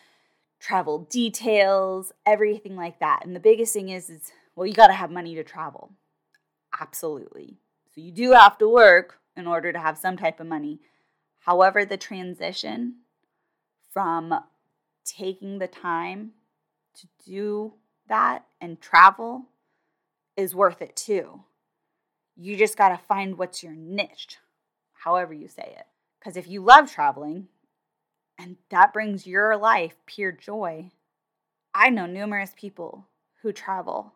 travel 0.60 1.00
details, 1.10 2.12
everything 2.26 2.76
like 2.76 3.00
that. 3.00 3.22
And 3.26 3.36
the 3.36 3.40
biggest 3.40 3.74
thing 3.74 3.90
is, 3.90 4.10
is 4.10 4.32
well, 4.56 4.66
you 4.66 4.74
got 4.74 4.88
to 4.88 4.94
have 4.94 5.12
money 5.12 5.36
to 5.36 5.44
travel. 5.44 5.92
Absolutely. 6.80 7.58
So 7.94 8.02
you 8.02 8.12
do 8.12 8.32
have 8.32 8.58
to 8.58 8.68
work 8.68 9.20
in 9.36 9.48
order 9.48 9.72
to 9.72 9.80
have 9.80 9.98
some 9.98 10.18
type 10.18 10.40
of 10.40 10.48
money. 10.48 10.80
However, 11.42 11.86
the 11.86 11.98
transition 11.98 12.96
from 13.92 14.34
taking 15.06 15.60
the 15.60 15.68
time 15.68 16.32
to 16.96 17.08
do 17.26 17.74
that 18.08 18.46
and 18.62 18.80
travel 18.80 19.46
is 20.38 20.56
worth 20.56 20.82
it 20.82 20.96
too. 20.96 21.44
You 22.36 22.58
just 22.58 22.78
got 22.78 22.90
to 22.90 22.98
find 22.98 23.38
what's 23.38 23.64
your 23.64 23.74
niche, 23.74 24.38
however 24.94 25.34
you 25.34 25.48
say 25.48 25.76
it. 25.78 25.86
Because 26.20 26.38
if 26.38 26.48
you 26.48 26.62
love 26.62 26.92
traveling 26.92 27.48
and 28.38 28.58
that 28.70 28.94
brings 28.94 29.26
your 29.26 29.56
life 29.58 29.96
pure 30.06 30.32
joy, 30.32 30.92
I 31.74 31.90
know 31.90 32.06
numerous 32.06 32.52
people 32.56 33.08
who 33.42 33.52
travel 33.52 34.14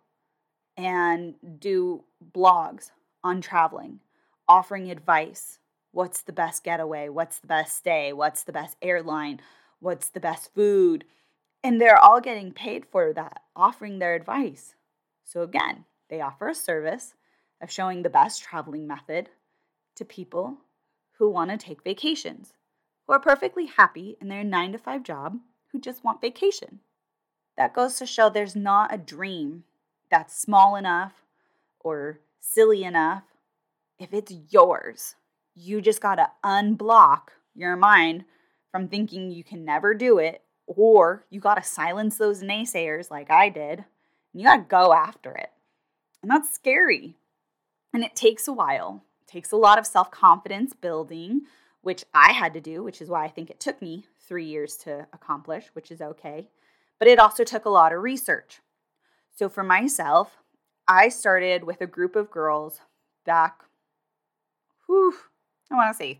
and 0.75 1.35
do 1.59 2.03
blogs 2.35 2.91
on 3.23 3.41
traveling, 3.41 3.99
offering 4.47 4.89
advice. 4.89 5.59
What's 5.91 6.21
the 6.21 6.33
best 6.33 6.63
getaway? 6.63 7.09
What's 7.09 7.39
the 7.39 7.47
best 7.47 7.77
stay? 7.77 8.13
What's 8.13 8.43
the 8.43 8.53
best 8.53 8.77
airline? 8.81 9.41
What's 9.79 10.09
the 10.09 10.19
best 10.19 10.53
food? 10.53 11.05
And 11.63 11.79
they're 11.79 11.97
all 11.97 12.21
getting 12.21 12.51
paid 12.51 12.85
for 12.85 13.13
that, 13.13 13.41
offering 13.55 13.99
their 13.99 14.15
advice. 14.15 14.75
So, 15.25 15.41
again, 15.41 15.85
they 16.09 16.21
offer 16.21 16.47
a 16.47 16.55
service 16.55 17.13
of 17.61 17.71
showing 17.71 18.01
the 18.01 18.09
best 18.09 18.41
traveling 18.41 18.87
method 18.87 19.29
to 19.95 20.05
people 20.05 20.57
who 21.17 21.29
want 21.29 21.51
to 21.51 21.57
take 21.57 21.83
vacations, 21.83 22.53
who 23.05 23.13
are 23.13 23.19
perfectly 23.19 23.65
happy 23.65 24.17
in 24.21 24.29
their 24.29 24.43
nine 24.43 24.71
to 24.71 24.77
five 24.77 25.03
job, 25.03 25.37
who 25.71 25.79
just 25.79 26.03
want 26.03 26.21
vacation. 26.21 26.79
That 27.57 27.73
goes 27.73 27.97
to 27.97 28.05
show 28.05 28.29
there's 28.29 28.55
not 28.55 28.93
a 28.93 28.97
dream 28.97 29.65
that's 30.09 30.39
small 30.39 30.77
enough 30.77 31.25
or 31.81 32.21
silly 32.39 32.83
enough. 32.83 33.23
If 33.99 34.13
it's 34.13 34.33
yours, 34.49 35.15
you 35.55 35.81
just 35.81 36.01
got 36.01 36.15
to 36.15 36.31
unblock 36.43 37.29
your 37.53 37.75
mind 37.75 38.23
from 38.71 38.87
thinking 38.87 39.29
you 39.29 39.43
can 39.43 39.65
never 39.65 39.93
do 39.93 40.19
it, 40.19 40.41
or 40.77 41.25
you 41.29 41.39
got 41.39 41.55
to 41.55 41.63
silence 41.63 42.17
those 42.17 42.43
naysayers 42.43 43.09
like 43.09 43.31
I 43.31 43.49
did, 43.49 43.79
and 43.79 44.41
you 44.41 44.43
got 44.43 44.57
to 44.57 44.61
go 44.63 44.93
after 44.93 45.31
it. 45.31 45.49
And 46.21 46.29
that's 46.29 46.53
scary. 46.53 47.15
And 47.93 48.03
it 48.03 48.15
takes 48.15 48.47
a 48.47 48.53
while. 48.53 49.03
It 49.21 49.27
takes 49.31 49.51
a 49.51 49.57
lot 49.57 49.79
of 49.79 49.87
self-confidence 49.87 50.73
building, 50.73 51.41
which 51.81 52.05
I 52.13 52.33
had 52.33 52.53
to 52.53 52.61
do, 52.61 52.83
which 52.83 53.01
is 53.01 53.09
why 53.09 53.25
I 53.25 53.29
think 53.29 53.49
it 53.49 53.59
took 53.59 53.81
me 53.81 54.05
3 54.27 54.45
years 54.45 54.75
to 54.77 55.07
accomplish, 55.11 55.65
which 55.73 55.91
is 55.91 56.01
okay. 56.01 56.47
But 56.99 57.07
it 57.07 57.19
also 57.19 57.43
took 57.43 57.65
a 57.65 57.69
lot 57.69 57.93
of 57.93 58.03
research. 58.03 58.59
So 59.35 59.49
for 59.49 59.63
myself, 59.63 60.37
I 60.87 61.09
started 61.09 61.63
with 61.63 61.81
a 61.81 61.87
group 61.87 62.15
of 62.15 62.29
girls 62.29 62.81
back 63.25 63.63
whew, 64.85 65.13
I 65.71 65.75
want 65.75 65.95
to 65.95 65.97
say 65.97 66.19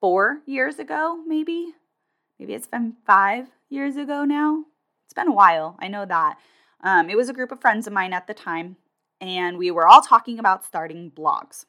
four 0.00 0.40
years 0.46 0.78
ago, 0.78 1.22
maybe. 1.26 1.74
Maybe 2.38 2.54
it's 2.54 2.66
been 2.66 2.94
five 3.06 3.48
years 3.68 3.96
ago 3.96 4.24
now. 4.24 4.64
It's 5.06 5.14
been 5.14 5.28
a 5.28 5.32
while, 5.32 5.76
I 5.80 5.88
know 5.88 6.04
that. 6.04 6.38
Um, 6.82 7.10
it 7.10 7.16
was 7.16 7.28
a 7.28 7.32
group 7.32 7.50
of 7.50 7.60
friends 7.60 7.86
of 7.86 7.92
mine 7.92 8.12
at 8.12 8.26
the 8.26 8.34
time, 8.34 8.76
and 9.20 9.58
we 9.58 9.70
were 9.70 9.88
all 9.88 10.02
talking 10.02 10.38
about 10.38 10.64
starting 10.64 11.10
blogs. 11.10 11.64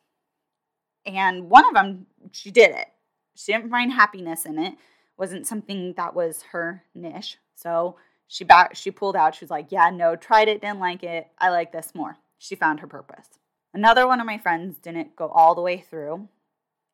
And 1.05 1.49
one 1.49 1.65
of 1.65 1.73
them, 1.73 2.05
she 2.31 2.51
did 2.51 2.71
it. 2.71 2.88
She 3.35 3.53
didn't 3.53 3.69
find 3.69 3.91
happiness 3.91 4.45
in 4.45 4.59
it. 4.59 4.75
wasn't 5.17 5.47
something 5.47 5.93
that 5.93 6.13
was 6.13 6.43
her 6.51 6.83
niche. 6.93 7.38
So 7.55 7.97
she 8.27 8.43
back 8.43 8.75
she 8.75 8.91
pulled 8.91 9.15
out. 9.15 9.35
She 9.35 9.43
was 9.43 9.51
like, 9.51 9.71
"Yeah, 9.71 9.89
no, 9.89 10.15
tried 10.15 10.47
it, 10.47 10.61
didn't 10.61 10.79
like 10.79 11.03
it. 11.03 11.27
I 11.39 11.49
like 11.49 11.71
this 11.71 11.93
more." 11.93 12.17
She 12.38 12.55
found 12.55 12.79
her 12.79 12.88
purpose. 12.88 13.39
Another 13.73 14.07
one 14.07 14.19
of 14.21 14.25
my 14.25 14.38
friends 14.38 14.77
didn't 14.77 15.15
go 15.15 15.27
all 15.27 15.55
the 15.55 15.61
way 15.61 15.77
through. 15.77 16.29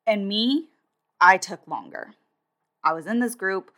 And 0.06 0.28
me, 0.28 0.68
I 1.20 1.36
took 1.36 1.66
longer. 1.68 2.14
I 2.86 2.92
was 2.92 3.08
in 3.08 3.18
this 3.18 3.34
group. 3.34 3.72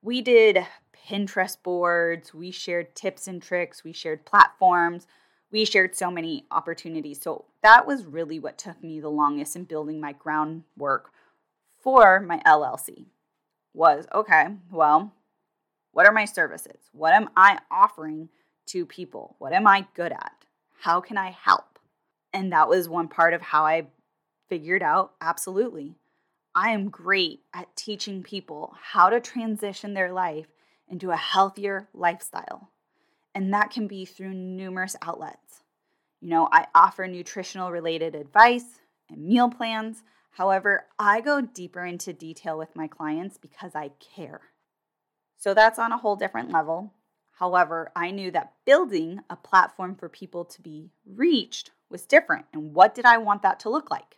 We 0.00 0.22
did 0.22 0.66
Pinterest 1.06 1.62
boards, 1.62 2.32
we 2.32 2.50
shared 2.50 2.94
tips 2.94 3.28
and 3.28 3.42
tricks, 3.42 3.84
we 3.84 3.92
shared 3.92 4.24
platforms, 4.24 5.06
we 5.52 5.66
shared 5.66 5.94
so 5.94 6.10
many 6.10 6.46
opportunities. 6.50 7.20
So 7.20 7.44
that 7.62 7.86
was 7.86 8.06
really 8.06 8.38
what 8.38 8.56
took 8.56 8.82
me 8.82 9.00
the 9.00 9.10
longest 9.10 9.54
in 9.54 9.64
building 9.64 10.00
my 10.00 10.12
groundwork 10.12 11.10
for 11.82 12.20
my 12.20 12.40
LLC. 12.46 13.06
Was 13.74 14.06
okay, 14.14 14.46
well, 14.72 15.12
what 15.92 16.06
are 16.06 16.12
my 16.12 16.24
services? 16.24 16.88
What 16.92 17.12
am 17.12 17.28
I 17.36 17.58
offering 17.70 18.30
to 18.68 18.86
people? 18.86 19.36
What 19.38 19.52
am 19.52 19.66
I 19.66 19.86
good 19.94 20.12
at? 20.12 20.32
How 20.80 21.02
can 21.02 21.18
I 21.18 21.30
help? 21.30 21.78
And 22.32 22.50
that 22.52 22.68
was 22.68 22.88
one 22.88 23.08
part 23.08 23.34
of 23.34 23.42
how 23.42 23.66
I 23.66 23.88
figured 24.48 24.82
out 24.82 25.12
absolutely. 25.20 25.96
I 26.60 26.70
am 26.70 26.88
great 26.88 27.42
at 27.54 27.76
teaching 27.76 28.24
people 28.24 28.74
how 28.82 29.10
to 29.10 29.20
transition 29.20 29.94
their 29.94 30.10
life 30.10 30.48
into 30.88 31.12
a 31.12 31.16
healthier 31.16 31.88
lifestyle. 31.94 32.72
And 33.32 33.54
that 33.54 33.70
can 33.70 33.86
be 33.86 34.04
through 34.04 34.34
numerous 34.34 34.96
outlets. 35.00 35.62
You 36.20 36.30
know, 36.30 36.48
I 36.50 36.66
offer 36.74 37.06
nutritional 37.06 37.70
related 37.70 38.16
advice 38.16 38.80
and 39.08 39.24
meal 39.24 39.48
plans. 39.48 40.02
However, 40.32 40.86
I 40.98 41.20
go 41.20 41.40
deeper 41.40 41.84
into 41.84 42.12
detail 42.12 42.58
with 42.58 42.74
my 42.74 42.88
clients 42.88 43.38
because 43.38 43.76
I 43.76 43.92
care. 44.00 44.40
So 45.36 45.54
that's 45.54 45.78
on 45.78 45.92
a 45.92 45.98
whole 45.98 46.16
different 46.16 46.50
level. 46.50 46.92
However, 47.38 47.92
I 47.94 48.10
knew 48.10 48.32
that 48.32 48.54
building 48.66 49.20
a 49.30 49.36
platform 49.36 49.94
for 49.94 50.08
people 50.08 50.44
to 50.46 50.60
be 50.60 50.90
reached 51.06 51.70
was 51.88 52.04
different. 52.04 52.46
And 52.52 52.74
what 52.74 52.96
did 52.96 53.04
I 53.04 53.18
want 53.18 53.42
that 53.42 53.60
to 53.60 53.70
look 53.70 53.92
like? 53.92 54.17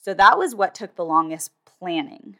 So 0.00 0.14
that 0.14 0.38
was 0.38 0.54
what 0.54 0.74
took 0.74 0.96
the 0.96 1.04
longest 1.04 1.52
planning. 1.64 2.36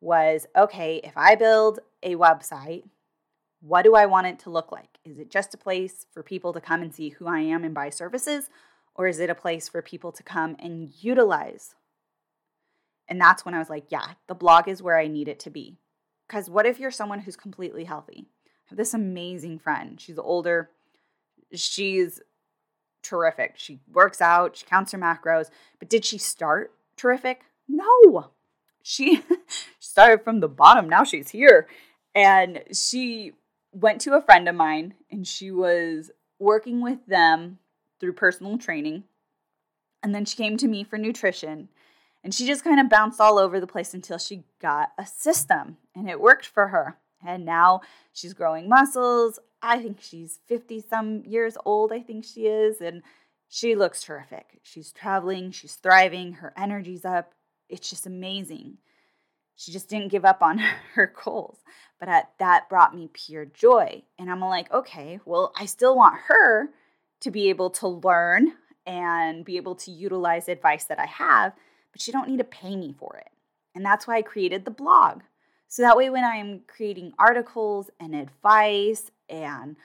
Was 0.00 0.46
okay, 0.56 1.00
if 1.04 1.12
I 1.16 1.34
build 1.34 1.80
a 2.02 2.14
website, 2.14 2.84
what 3.60 3.82
do 3.82 3.94
I 3.94 4.06
want 4.06 4.28
it 4.28 4.38
to 4.40 4.50
look 4.50 4.72
like? 4.72 4.98
Is 5.04 5.18
it 5.18 5.30
just 5.30 5.52
a 5.52 5.58
place 5.58 6.06
for 6.12 6.22
people 6.22 6.52
to 6.52 6.60
come 6.60 6.80
and 6.80 6.94
see 6.94 7.10
who 7.10 7.26
I 7.26 7.40
am 7.40 7.64
and 7.64 7.74
buy 7.74 7.90
services? 7.90 8.48
Or 8.94 9.06
is 9.06 9.20
it 9.20 9.30
a 9.30 9.34
place 9.34 9.68
for 9.68 9.82
people 9.82 10.12
to 10.12 10.22
come 10.22 10.56
and 10.58 10.90
utilize? 11.00 11.74
And 13.08 13.20
that's 13.20 13.44
when 13.44 13.54
I 13.54 13.58
was 13.58 13.68
like, 13.68 13.86
yeah, 13.88 14.12
the 14.28 14.34
blog 14.34 14.68
is 14.68 14.82
where 14.82 14.98
I 14.98 15.08
need 15.08 15.28
it 15.28 15.40
to 15.40 15.50
be. 15.50 15.76
Because 16.26 16.48
what 16.48 16.66
if 16.66 16.78
you're 16.78 16.90
someone 16.90 17.20
who's 17.20 17.36
completely 17.36 17.84
healthy? 17.84 18.28
I 18.46 18.70
have 18.70 18.78
this 18.78 18.94
amazing 18.94 19.58
friend. 19.58 20.00
She's 20.00 20.18
older. 20.18 20.70
She's 21.52 22.20
terrific. 23.02 23.54
She 23.56 23.80
works 23.92 24.20
out, 24.20 24.56
she 24.56 24.66
counts 24.66 24.92
her 24.92 24.98
macros. 24.98 25.50
But 25.78 25.88
did 25.88 26.04
she 26.04 26.18
start 26.18 26.72
terrific? 26.96 27.42
No. 27.68 28.30
She 28.82 29.22
started 29.78 30.24
from 30.24 30.40
the 30.40 30.48
bottom. 30.48 30.88
Now 30.88 31.04
she's 31.04 31.28
here. 31.28 31.68
And 32.14 32.62
she 32.72 33.32
went 33.72 34.00
to 34.00 34.14
a 34.14 34.22
friend 34.22 34.48
of 34.48 34.54
mine 34.54 34.94
and 35.10 35.26
she 35.26 35.50
was 35.50 36.10
working 36.38 36.80
with 36.80 37.04
them 37.06 37.58
through 38.00 38.14
personal 38.14 38.56
training. 38.56 39.04
And 40.02 40.14
then 40.14 40.24
she 40.24 40.36
came 40.36 40.56
to 40.56 40.66
me 40.66 40.82
for 40.82 40.96
nutrition. 40.96 41.68
And 42.24 42.34
she 42.34 42.46
just 42.46 42.64
kind 42.64 42.80
of 42.80 42.88
bounced 42.88 43.20
all 43.20 43.38
over 43.38 43.60
the 43.60 43.66
place 43.66 43.94
until 43.94 44.18
she 44.18 44.44
got 44.60 44.92
a 44.98 45.06
system 45.06 45.76
and 45.94 46.08
it 46.08 46.20
worked 46.20 46.46
for 46.46 46.68
her. 46.68 46.96
And 47.24 47.44
now 47.44 47.82
she's 48.12 48.32
growing 48.32 48.68
muscles. 48.68 49.38
I 49.62 49.78
think 49.80 49.98
she's 50.00 50.38
50 50.46 50.80
some 50.88 51.22
years 51.24 51.56
old, 51.64 51.92
I 51.92 52.00
think 52.00 52.24
she 52.24 52.46
is. 52.46 52.80
And 52.80 53.02
she 53.48 53.74
looks 53.74 54.02
terrific. 54.02 54.60
She's 54.62 54.92
traveling, 54.92 55.50
she's 55.50 55.74
thriving, 55.74 56.34
her 56.34 56.52
energy's 56.56 57.04
up. 57.04 57.34
It's 57.68 57.90
just 57.90 58.06
amazing. 58.06 58.78
She 59.56 59.72
just 59.72 59.88
didn't 59.88 60.12
give 60.12 60.24
up 60.24 60.40
on 60.40 60.58
her 60.94 61.12
goals. 61.24 61.58
But 61.98 62.08
at, 62.08 62.30
that 62.38 62.68
brought 62.68 62.94
me 62.94 63.10
pure 63.12 63.44
joy. 63.44 64.02
And 64.18 64.30
I'm 64.30 64.40
like, 64.40 64.72
okay, 64.72 65.20
well, 65.24 65.52
I 65.58 65.66
still 65.66 65.96
want 65.96 66.20
her 66.28 66.70
to 67.20 67.30
be 67.30 67.50
able 67.50 67.70
to 67.70 67.88
learn 67.88 68.54
and 68.86 69.44
be 69.44 69.56
able 69.56 69.74
to 69.74 69.90
utilize 69.90 70.48
advice 70.48 70.84
that 70.84 70.98
I 70.98 71.06
have, 71.06 71.52
but 71.92 72.00
she 72.00 72.12
don't 72.12 72.28
need 72.28 72.38
to 72.38 72.44
pay 72.44 72.76
me 72.76 72.94
for 72.98 73.16
it. 73.16 73.28
And 73.74 73.84
that's 73.84 74.06
why 74.06 74.16
I 74.16 74.22
created 74.22 74.64
the 74.64 74.70
blog. 74.70 75.20
So 75.68 75.82
that 75.82 75.96
way 75.96 76.10
when 76.10 76.24
I'm 76.24 76.62
creating 76.66 77.12
articles 77.18 77.90
and 78.00 78.14
advice 78.14 79.10
and 79.30 79.76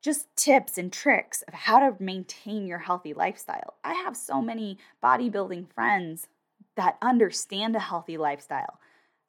just 0.00 0.26
tips 0.34 0.78
and 0.78 0.92
tricks 0.92 1.42
of 1.42 1.54
how 1.54 1.78
to 1.78 2.02
maintain 2.02 2.66
your 2.66 2.78
healthy 2.78 3.14
lifestyle. 3.14 3.74
I 3.84 3.94
have 3.94 4.16
so 4.16 4.42
many 4.42 4.78
bodybuilding 5.02 5.72
friends 5.72 6.26
that 6.74 6.96
understand 7.00 7.76
a 7.76 7.80
healthy 7.80 8.16
lifestyle. 8.18 8.80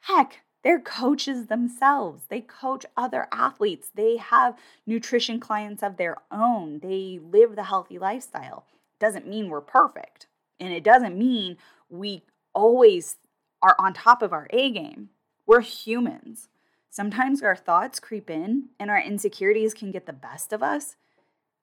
Heck, 0.02 0.42
They're 0.64 0.80
coaches 0.80 1.48
themselves. 1.48 2.24
They 2.30 2.40
coach 2.42 2.86
other 2.96 3.28
athletes. 3.32 3.90
They 3.94 4.18
have 4.18 4.58
nutrition 4.88 5.40
clients 5.40 5.84
of 5.84 5.98
their 5.98 6.18
own. 6.32 6.80
They 6.80 7.20
live 7.22 7.56
the 7.56 7.66
healthy 7.66 8.00
lifestyle. 8.00 8.66
Doesn't 9.00 9.28
mean 9.28 9.50
we're 9.50 9.62
perfect. 9.62 10.28
And 10.60 10.74
it 10.74 10.84
doesn't 10.84 11.18
mean 11.18 11.58
we 11.90 12.24
always 12.56 13.18
are 13.62 13.76
on 13.78 13.94
top 13.94 14.22
of 14.22 14.32
our 14.32 14.48
A 14.52 14.72
game. 14.72 15.10
We're 15.46 15.62
humans. 15.62 16.48
Sometimes 16.94 17.42
our 17.42 17.56
thoughts 17.56 18.00
creep 18.00 18.30
in 18.30 18.66
and 18.80 18.92
our 18.92 19.02
insecurities 19.02 19.74
can 19.74 19.90
get 19.90 20.06
the 20.06 20.14
best 20.14 20.54
of 20.54 20.62
us. 20.62 20.96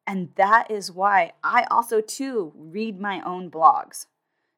And 0.04 0.30
that 0.34 0.68
is 0.68 0.90
why 0.90 1.34
I 1.44 1.68
also, 1.70 2.00
too, 2.00 2.52
read 2.56 3.00
my 3.00 3.20
own 3.20 3.48
blogs. 3.48 4.06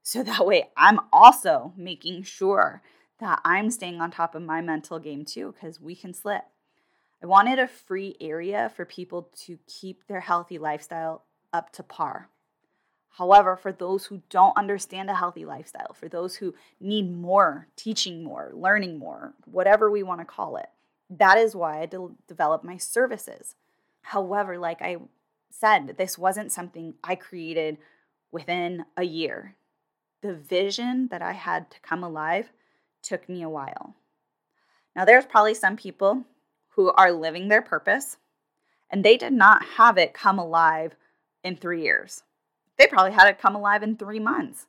So 0.03 0.23
that 0.23 0.47
way 0.47 0.71
I'm 0.75 1.01
also 1.13 1.75
making 1.77 2.23
sure 2.23 2.81
that 3.21 3.43
I'm 3.45 3.71
staying 3.71 4.01
on 4.01 4.11
top 4.11 4.35
of 4.35 4.41
my 4.41 4.63
mental 4.63 4.99
game 4.99 5.27
too, 5.27 5.53
because 5.53 5.79
we 5.79 5.95
can 5.95 6.15
slip. 6.15 6.45
I 7.23 7.27
wanted 7.27 7.59
a 7.59 7.69
free 7.69 8.17
area 8.19 8.73
for 8.75 8.87
people 8.87 9.29
to 9.45 9.59
keep 9.67 10.07
their 10.07 10.21
healthy 10.21 10.57
lifestyle 10.57 11.25
up 11.53 11.71
to 11.73 11.83
par. 11.83 12.31
However, 13.19 13.57
for 13.57 13.73
those 13.73 14.07
who 14.07 14.23
don't 14.31 14.57
understand 14.57 15.11
a 15.11 15.15
healthy 15.15 15.45
lifestyle, 15.45 15.93
for 15.93 16.09
those 16.09 16.37
who 16.37 16.55
need 16.81 17.15
more, 17.15 17.69
teaching 17.77 18.25
more, 18.25 18.51
learning 18.55 18.99
more, 18.99 19.35
whatever 19.45 19.91
we 19.91 20.03
want 20.03 20.21
to 20.21 20.25
call 20.25 20.57
it, 20.57 20.71
that 21.11 21.37
is 21.37 21.55
why 21.55 21.81
I 21.81 21.87
de- 21.87 22.15
developed 22.27 22.65
my 22.65 22.79
services. 22.79 23.55
However, 24.01 24.57
like 24.59 24.81
I 24.81 24.97
said, 25.51 25.97
this 25.99 26.17
wasn't 26.17 26.53
something 26.53 26.95
I 27.05 27.15
created 27.15 27.77
within 28.31 28.87
a 28.97 29.05
year. 29.05 29.57
The 30.23 30.35
vision 30.35 31.09
that 31.09 31.21
I 31.21 31.33
had 31.33 31.71
to 31.71 31.81
come 31.81 32.03
alive 32.03 32.51
took 33.03 33.29
me 33.29 33.43
a 33.43 33.51
while. 33.51 33.95
Now, 34.97 35.05
there's 35.05 35.27
probably 35.27 35.55
some 35.55 35.77
people 35.77 36.25
who 36.71 36.91
are 36.93 37.13
living 37.13 37.49
their 37.49 37.63
purpose 37.63 38.17
and 38.89 39.05
they 39.05 39.17
did 39.19 39.33
not 39.33 39.65
have 39.77 39.99
it 39.99 40.15
come 40.15 40.39
alive 40.39 40.97
in 41.45 41.57
three 41.57 41.83
years. 41.83 42.23
They 42.83 42.89
probably 42.89 43.13
had 43.13 43.29
it 43.29 43.39
come 43.39 43.55
alive 43.55 43.85
in 43.85 43.97
three 43.97 44.19
months 44.19 44.67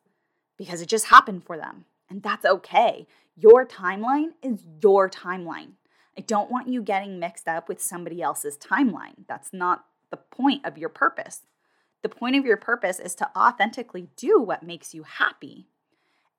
because 0.56 0.82
it 0.82 0.86
just 0.88 1.08
happened 1.08 1.46
for 1.46 1.58
them. 1.58 1.86
And 2.12 2.22
that's 2.22 2.46
okay. 2.46 3.08
Your 3.36 3.66
timeline 3.66 4.34
is 4.44 4.64
your 4.84 5.10
timeline. 5.10 5.72
I 6.16 6.22
don't 6.22 6.52
want 6.52 6.68
you 6.68 6.84
getting 6.84 7.18
mixed 7.18 7.48
up 7.48 7.68
with 7.68 7.82
somebody 7.82 8.22
else's 8.22 8.56
timeline. 8.56 9.26
That's 9.28 9.52
not 9.52 9.86
the 10.12 10.18
point 10.18 10.64
of 10.64 10.78
your 10.78 10.90
purpose. 10.90 11.42
The 12.04 12.10
point 12.10 12.36
of 12.36 12.46
your 12.46 12.58
purpose 12.58 13.00
is 13.00 13.16
to 13.16 13.32
authentically 13.36 14.10
do 14.16 14.40
what 14.40 14.62
makes 14.62 14.94
you 14.94 15.02
happy 15.02 15.66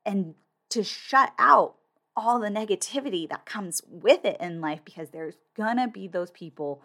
and 0.07 0.37
to 0.69 0.85
shut 0.85 1.33
out 1.41 1.75
all 2.17 2.39
the 2.39 2.51
negativity 2.51 3.29
that 3.29 3.47
comes 3.47 3.83
with 3.89 4.25
it 4.25 4.37
in 4.39 4.61
life 4.61 4.83
because 4.85 5.11
there's 5.11 5.35
gonna 5.57 5.89
be 5.89 6.07
those 6.07 6.31
people 6.31 6.85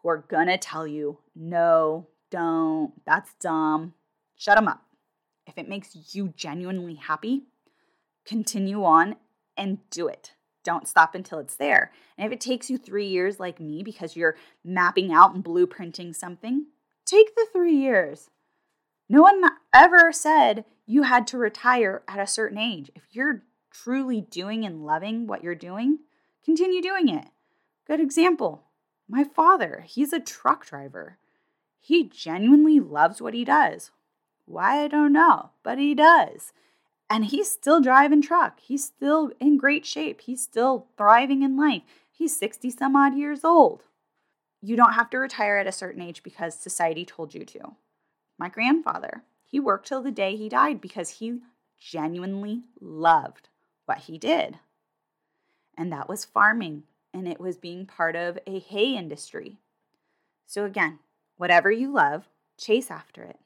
who 0.00 0.08
are 0.08 0.24
gonna 0.26 0.56
tell 0.56 0.86
you, 0.86 1.18
no, 1.36 2.06
don't, 2.30 2.94
that's 3.04 3.34
dumb. 3.34 3.92
Shut 4.42 4.56
them 4.56 4.66
up. 4.66 4.82
If 5.46 5.56
it 5.56 5.68
makes 5.68 5.96
you 6.16 6.34
genuinely 6.36 6.96
happy, 6.96 7.44
continue 8.24 8.82
on 8.82 9.14
and 9.56 9.78
do 9.88 10.08
it. 10.08 10.32
Don't 10.64 10.88
stop 10.88 11.14
until 11.14 11.38
it's 11.38 11.54
there. 11.54 11.92
And 12.18 12.26
if 12.26 12.32
it 12.32 12.40
takes 12.40 12.68
you 12.68 12.76
three 12.76 13.06
years 13.06 13.38
like 13.38 13.60
me 13.60 13.84
because 13.84 14.16
you're 14.16 14.34
mapping 14.64 15.12
out 15.12 15.32
and 15.32 15.44
blueprinting 15.44 16.16
something, 16.16 16.66
take 17.06 17.36
the 17.36 17.46
three 17.52 17.76
years. 17.76 18.30
No 19.08 19.22
one 19.22 19.44
ever 19.72 20.10
said 20.10 20.64
you 20.86 21.04
had 21.04 21.28
to 21.28 21.38
retire 21.38 22.02
at 22.08 22.18
a 22.18 22.26
certain 22.26 22.58
age. 22.58 22.90
If 22.96 23.04
you're 23.12 23.44
truly 23.70 24.22
doing 24.22 24.64
and 24.64 24.84
loving 24.84 25.28
what 25.28 25.44
you're 25.44 25.54
doing, 25.54 26.00
continue 26.44 26.82
doing 26.82 27.08
it. 27.08 27.26
Good 27.86 28.00
example 28.00 28.64
my 29.08 29.22
father, 29.22 29.84
he's 29.86 30.12
a 30.12 30.18
truck 30.18 30.66
driver. 30.66 31.18
He 31.78 32.08
genuinely 32.08 32.80
loves 32.80 33.22
what 33.22 33.34
he 33.34 33.44
does. 33.44 33.92
Why, 34.52 34.84
I 34.84 34.88
don't 34.88 35.14
know, 35.14 35.48
but 35.62 35.78
he 35.78 35.94
does. 35.94 36.52
And 37.08 37.24
he's 37.24 37.50
still 37.50 37.80
driving 37.80 38.20
truck. 38.20 38.60
He's 38.60 38.84
still 38.84 39.32
in 39.40 39.56
great 39.56 39.86
shape. 39.86 40.20
He's 40.20 40.42
still 40.42 40.88
thriving 40.98 41.42
in 41.42 41.56
life. 41.56 41.80
He's 42.10 42.36
60 42.36 42.68
some 42.68 42.94
odd 42.94 43.16
years 43.16 43.44
old. 43.44 43.84
You 44.60 44.76
don't 44.76 44.92
have 44.92 45.08
to 45.10 45.18
retire 45.18 45.56
at 45.56 45.66
a 45.66 45.72
certain 45.72 46.02
age 46.02 46.22
because 46.22 46.54
society 46.54 47.06
told 47.06 47.34
you 47.34 47.46
to. 47.46 47.76
My 48.38 48.50
grandfather, 48.50 49.22
he 49.42 49.58
worked 49.58 49.88
till 49.88 50.02
the 50.02 50.10
day 50.10 50.36
he 50.36 50.50
died 50.50 50.82
because 50.82 51.08
he 51.08 51.40
genuinely 51.80 52.64
loved 52.78 53.48
what 53.86 54.00
he 54.00 54.18
did. 54.18 54.58
And 55.78 55.90
that 55.92 56.10
was 56.10 56.26
farming, 56.26 56.82
and 57.14 57.26
it 57.26 57.40
was 57.40 57.56
being 57.56 57.86
part 57.86 58.16
of 58.16 58.38
a 58.46 58.58
hay 58.58 58.96
industry. 58.96 59.56
So, 60.46 60.66
again, 60.66 60.98
whatever 61.38 61.72
you 61.72 61.90
love, 61.90 62.28
chase 62.58 62.90
after 62.90 63.22
it. 63.22 63.40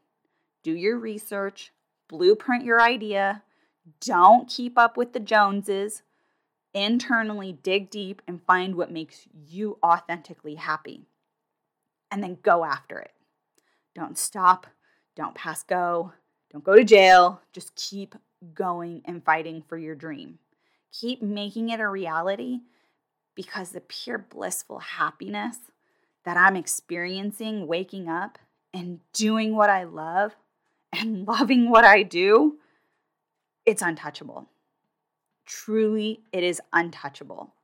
Do 0.66 0.74
your 0.74 0.98
research, 0.98 1.70
blueprint 2.08 2.64
your 2.64 2.82
idea, 2.82 3.44
don't 4.00 4.48
keep 4.48 4.76
up 4.76 4.96
with 4.96 5.12
the 5.12 5.20
Joneses. 5.20 6.02
Internally, 6.74 7.52
dig 7.52 7.88
deep 7.88 8.20
and 8.26 8.42
find 8.42 8.74
what 8.74 8.90
makes 8.90 9.28
you 9.32 9.78
authentically 9.80 10.56
happy. 10.56 11.06
And 12.10 12.20
then 12.20 12.38
go 12.42 12.64
after 12.64 12.98
it. 12.98 13.12
Don't 13.94 14.18
stop. 14.18 14.66
Don't 15.14 15.36
pass 15.36 15.62
go. 15.62 16.12
Don't 16.50 16.64
go 16.64 16.74
to 16.74 16.82
jail. 16.82 17.40
Just 17.52 17.76
keep 17.76 18.16
going 18.52 19.02
and 19.04 19.24
fighting 19.24 19.62
for 19.68 19.78
your 19.78 19.94
dream. 19.94 20.40
Keep 20.90 21.22
making 21.22 21.68
it 21.68 21.78
a 21.78 21.88
reality 21.88 22.62
because 23.36 23.70
the 23.70 23.82
pure 23.82 24.18
blissful 24.18 24.80
happiness 24.80 25.58
that 26.24 26.36
I'm 26.36 26.56
experiencing 26.56 27.68
waking 27.68 28.08
up 28.08 28.40
and 28.74 28.98
doing 29.12 29.54
what 29.54 29.70
I 29.70 29.84
love 29.84 30.34
and 30.96 31.26
loving 31.28 31.70
what 31.70 31.84
I 31.84 32.02
do, 32.02 32.58
it's 33.64 33.82
untouchable. 33.82 34.48
Truly, 35.44 36.20
it 36.32 36.42
is 36.42 36.60
untouchable. 36.72 37.54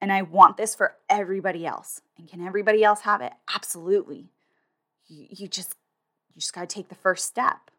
And 0.00 0.12
I 0.12 0.22
want 0.22 0.56
this 0.56 0.74
for 0.74 0.94
everybody 1.08 1.66
else. 1.66 2.02
And 2.16 2.28
can 2.28 2.46
everybody 2.46 2.84
else 2.84 3.00
have 3.00 3.20
it? 3.20 3.32
Absolutely. 3.52 4.30
You, 5.08 5.26
you 5.30 5.48
just 5.48 5.74
you 6.34 6.40
just 6.40 6.52
got 6.52 6.68
to 6.68 6.74
take 6.74 6.88
the 6.88 6.94
first 6.94 7.26
step. 7.26 7.70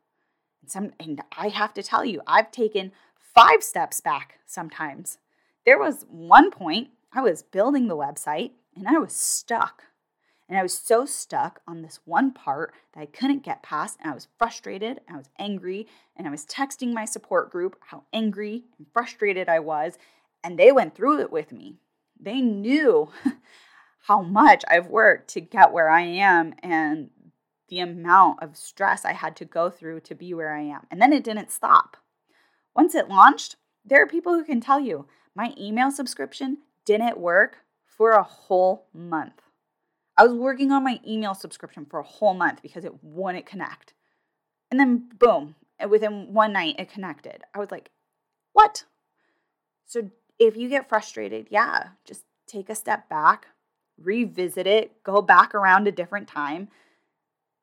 And 0.62 0.69
some 0.69 0.91
and 0.99 1.21
I 1.38 1.47
have 1.49 1.73
to 1.75 1.84
tell 1.84 2.04
you, 2.04 2.21
I've 2.28 2.52
taken 2.52 2.91
5 3.36 3.63
steps 3.63 4.02
back 4.02 4.39
sometimes. 4.45 5.17
There 5.65 5.80
was 5.80 6.06
one 6.10 6.52
point 6.52 6.89
I 7.13 7.21
was 7.21 7.43
building 7.43 7.88
the 7.88 7.97
website 7.97 8.52
and 8.75 8.88
I 8.88 8.97
was 8.97 9.13
stuck. 9.13 9.84
And 10.49 10.57
I 10.57 10.63
was 10.63 10.75
so 10.75 11.05
stuck 11.05 11.62
on 11.67 11.83
this 11.83 11.99
one 12.05 12.31
part 12.31 12.73
that 12.93 13.01
I 13.01 13.05
couldn't 13.05 13.43
get 13.43 13.62
past. 13.62 13.99
And 14.01 14.12
I 14.12 14.15
was 14.15 14.27
frustrated 14.39 14.99
and 15.07 15.15
I 15.15 15.17
was 15.17 15.29
angry. 15.38 15.88
And 16.17 16.27
I 16.27 16.31
was 16.31 16.45
texting 16.45 16.91
my 16.91 17.05
support 17.05 17.51
group 17.51 17.77
how 17.88 18.03
angry 18.12 18.63
and 18.77 18.88
frustrated 18.91 19.47
I 19.47 19.59
was. 19.59 19.99
And 20.43 20.57
they 20.57 20.71
went 20.71 20.95
through 20.95 21.21
it 21.21 21.31
with 21.31 21.51
me. 21.51 21.75
They 22.19 22.41
knew 22.41 23.12
how 24.07 24.23
much 24.23 24.63
I've 24.67 24.88
worked 24.88 25.29
to 25.31 25.41
get 25.41 25.71
where 25.71 25.89
I 25.89 26.01
am 26.01 26.55
and 26.63 27.12
the 27.69 27.79
amount 27.79 28.41
of 28.41 28.57
stress 28.57 29.05
I 29.05 29.13
had 29.13 29.35
to 29.35 29.45
go 29.45 29.69
through 29.69 29.99
to 30.01 30.15
be 30.15 30.33
where 30.33 30.55
I 30.55 30.62
am. 30.62 30.88
And 30.89 30.99
then 30.99 31.13
it 31.13 31.23
didn't 31.23 31.51
stop. 31.51 31.97
Once 32.75 32.95
it 32.95 33.07
launched, 33.07 33.57
there 33.85 34.01
are 34.01 34.07
people 34.07 34.33
who 34.33 34.43
can 34.43 34.59
tell 34.59 34.79
you 34.79 35.05
my 35.35 35.53
email 35.59 35.91
subscription 35.91 36.57
didn't 36.85 37.19
work 37.19 37.57
for 37.85 38.12
a 38.12 38.23
whole 38.23 38.88
month. 38.93 39.41
I 40.19 40.23
was 40.23 40.34
working 40.34 40.73
on 40.73 40.84
my 40.84 40.99
email 41.08 41.34
subscription 41.34 41.86
for 41.86 42.01
a 42.01 42.03
whole 42.03 42.34
month 42.34 42.62
because 42.62 42.84
it 42.84 43.01
wouldn't 43.01 43.45
connect. 43.45 43.93
And 44.69 44.77
then, 44.77 45.08
boom, 45.17 45.55
eh, 45.79 45.86
within 45.86 46.34
one 46.34 46.51
night, 46.51 46.75
it 46.77 46.91
connected. 46.91 47.41
I 47.55 47.60
was 47.60 47.71
like, 47.71 47.89
what? 48.51 48.84
So, 49.86 50.12
if 50.38 50.58
you 50.58 50.67
get 50.67 50.89
frustrated, 50.89 51.47
yeah, 51.49 51.91
just 52.03 52.25
take 52.47 52.69
a 52.69 52.75
step 52.75 53.08
back, 53.08 53.47
revisit 53.97 54.67
it, 54.67 55.03
go 55.03 55.21
back 55.21 55.55
around 55.55 55.88
a 55.88 55.91
different 55.91 56.27
time, 56.27 56.67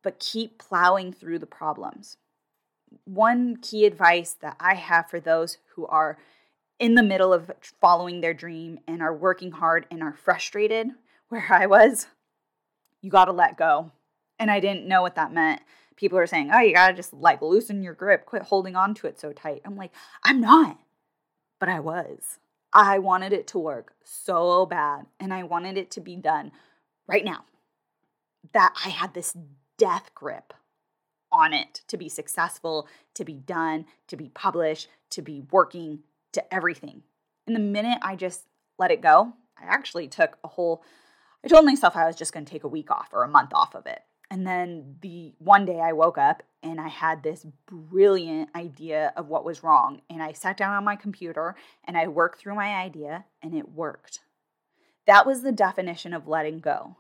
but 0.03 0.19
keep 0.19 0.57
plowing 0.57 1.13
through 1.13 1.41
the 1.41 1.47
problems. 1.47 2.17
One 3.05 3.57
key 3.57 3.85
advice 3.85 4.33
that 4.41 4.57
I 4.59 4.77
have 4.77 5.11
for 5.11 5.21
those 5.21 5.59
who 5.75 5.87
are 5.89 6.17
in 6.79 6.95
the 6.95 7.03
middle 7.03 7.35
of 7.35 7.51
following 7.83 8.23
their 8.23 8.35
dream 8.35 8.79
and 8.89 9.03
are 9.03 9.15
working 9.15 9.53
hard 9.53 9.87
and 9.91 10.03
are 10.03 10.15
frustrated, 10.15 10.89
where 11.29 11.49
I 11.51 11.67
was, 11.67 12.07
you 13.07 13.11
got 13.13 13.27
to 13.27 13.33
let 13.33 13.57
go. 13.57 13.93
And 14.41 14.51
I 14.51 14.59
didn't 14.59 14.89
know 14.89 15.01
what 15.01 15.15
that 15.15 15.33
meant. 15.33 15.63
People 15.95 16.19
are 16.19 16.27
saying, 16.27 16.51
oh, 16.53 16.59
you 16.59 16.75
got 16.75 16.89
to 16.89 16.95
just 16.95 17.15
like 17.15 17.41
loosen 17.41 17.85
your 17.85 17.95
grip, 17.95 18.27
quit 18.27 18.43
holding 18.43 18.75
on 18.75 18.95
to 18.95 19.07
it 19.07 19.21
so 19.21 19.33
tight. 19.33 19.63
I'm 19.65 19.77
like, 19.77 19.93
I'm 20.25 20.41
not. 20.41 20.77
But 21.61 21.69
I 21.69 21.79
was. 21.79 22.41
I 22.73 22.99
wanted 22.99 23.33
it 23.33 23.47
to 23.49 23.61
work 23.61 23.93
so 24.03 24.67
bad. 24.67 25.07
And 25.21 25.33
I 25.33 25.45
wanted 25.45 25.79
it 25.79 25.89
to 25.93 26.01
be 26.01 26.17
done 26.17 26.51
right 27.07 27.25
now. 27.25 27.45
That 28.53 28.75
I 28.85 28.89
had 28.89 29.15
this 29.15 29.37
death 29.79 30.11
grip 30.13 30.53
on 31.31 31.53
it 31.53 31.83
to 31.87 31.97
be 31.97 32.09
successful, 32.09 32.89
to 33.15 33.25
be 33.25 33.35
done, 33.35 33.87
to 34.09 34.17
be 34.17 34.31
published, 34.31 34.89
to 35.11 35.23
be 35.23 35.45
working, 35.53 36.01
to 36.33 36.53
everything. 36.53 37.05
And 37.47 37.55
the 37.55 37.61
minute 37.61 37.99
I 38.03 38.17
just 38.17 38.47
let 38.81 38.91
it 38.91 39.01
go, 39.01 39.33
I 39.57 39.65
actually 39.67 40.09
took 40.09 40.39
a 40.43 40.49
whole, 40.49 40.83
I 41.47 41.49
told 41.49 41.65
myself 41.65 41.95
I 41.95 42.09
was 42.09 42.17
just 42.17 42.33
going 42.33 42.45
to 42.45 42.51
take 42.51 42.65
a 42.65 42.69
week 42.69 42.91
off 42.91 43.11
or 43.13 43.23
a 43.23 43.29
month 43.29 43.53
off 43.55 43.77
of 43.77 43.87
it. 43.87 44.01
And 44.33 44.45
then 44.45 44.97
the 45.01 45.33
one 45.39 45.65
day 45.65 45.79
I 45.79 45.93
woke 45.93 46.19
up 46.19 46.43
and 46.61 46.81
I 46.81 46.89
had 46.89 47.23
this 47.23 47.47
brilliant 47.69 48.49
idea 48.57 49.13
of 49.17 49.29
what 49.29 49.45
was 49.45 49.63
wrong. 49.63 50.01
And 50.11 50.21
I 50.21 50.33
sat 50.33 50.57
down 50.57 50.75
on 50.75 50.83
my 50.83 50.97
computer 50.97 51.55
and 51.85 51.97
I 51.97 52.09
worked 52.09 52.41
through 52.41 52.57
my 52.57 52.75
idea 52.75 53.27
and 53.43 53.55
it 53.55 53.71
worked. 53.71 54.19
That 55.07 55.25
was 55.25 55.43
the 55.43 55.53
definition 55.53 56.13
of 56.13 56.27
letting 56.27 56.59
go. 56.59 56.97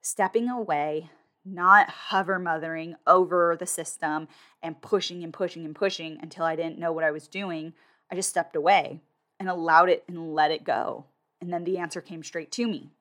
Stepping 0.00 0.48
away, 0.48 1.10
not 1.44 1.90
hover 1.90 2.38
mothering 2.38 2.94
over 3.08 3.56
the 3.58 3.66
system 3.66 4.28
and 4.62 4.80
pushing 4.80 5.24
and 5.24 5.32
pushing 5.32 5.64
and 5.64 5.74
pushing 5.74 6.16
until 6.22 6.44
I 6.44 6.54
didn't 6.54 6.78
know 6.78 6.92
what 6.92 7.02
I 7.02 7.10
was 7.10 7.26
doing. 7.26 7.72
I 8.08 8.14
just 8.14 8.28
stepped 8.28 8.54
away 8.54 9.00
and 9.40 9.48
allowed 9.48 9.88
it 9.88 10.04
and 10.06 10.32
let 10.32 10.52
it 10.52 10.62
go. 10.62 11.06
And 11.40 11.52
then 11.52 11.64
the 11.64 11.78
answer 11.78 12.00
came 12.00 12.22
straight 12.22 12.52
to 12.52 12.68
me. 12.68 12.92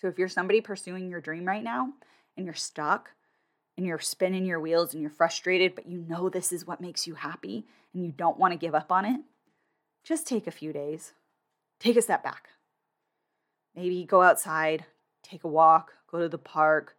So 0.00 0.08
if 0.08 0.18
you're 0.18 0.28
somebody 0.28 0.60
pursuing 0.60 1.08
your 1.08 1.20
dream 1.20 1.44
right 1.44 1.64
now 1.64 1.92
and 2.36 2.44
you're 2.46 2.54
stuck 2.54 3.10
and 3.76 3.86
you're 3.86 3.98
spinning 3.98 4.44
your 4.44 4.60
wheels 4.60 4.92
and 4.92 5.02
you're 5.02 5.10
frustrated, 5.10 5.74
but 5.74 5.86
you 5.86 6.04
know 6.06 6.28
this 6.28 6.52
is 6.52 6.66
what 6.66 6.80
makes 6.80 7.06
you 7.06 7.14
happy 7.14 7.66
and 7.94 8.04
you 8.04 8.12
don't 8.12 8.38
want 8.38 8.52
to 8.52 8.58
give 8.58 8.74
up 8.74 8.92
on 8.92 9.04
it, 9.04 9.20
just 10.04 10.26
take 10.26 10.46
a 10.46 10.52
few 10.52 10.72
days. 10.72 11.12
Take 11.80 11.96
a 11.96 12.02
step 12.02 12.22
back. 12.22 12.48
Maybe 13.74 14.04
go 14.04 14.22
outside, 14.22 14.86
take 15.22 15.44
a 15.44 15.48
walk, 15.48 15.92
go 16.10 16.20
to 16.20 16.28
the 16.28 16.38
park, 16.38 16.96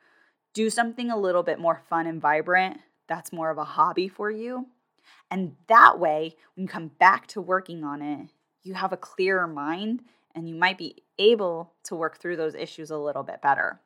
do 0.54 0.70
something 0.70 1.10
a 1.10 1.18
little 1.18 1.44
bit 1.44 1.60
more 1.60 1.82
fun 1.90 2.06
and 2.06 2.22
vibrant 2.22 2.80
that's 3.08 3.34
more 3.34 3.50
of 3.50 3.58
a 3.58 3.64
hobby 3.64 4.08
for 4.08 4.30
you. 4.30 4.68
And 5.32 5.56
that 5.68 6.00
way, 6.00 6.36
when 6.56 6.64
you 6.64 6.70
come 6.70 6.92
back 7.00 7.28
to 7.28 7.42
working 7.42 7.84
on 7.84 8.02
it, 8.02 8.30
you 8.64 8.74
have 8.74 8.94
a 8.94 8.98
clearer 8.98 9.48
mind 9.48 10.02
and 10.36 10.48
you 10.48 10.56
might 10.56 10.78
be 10.78 11.04
able 11.18 11.74
to 11.84 11.96
work 11.96 12.20
through 12.20 12.36
those 12.36 12.56
issues 12.56 12.92
a 12.92 12.98
little 12.98 13.24
bit 13.24 13.42
better. 13.42 13.80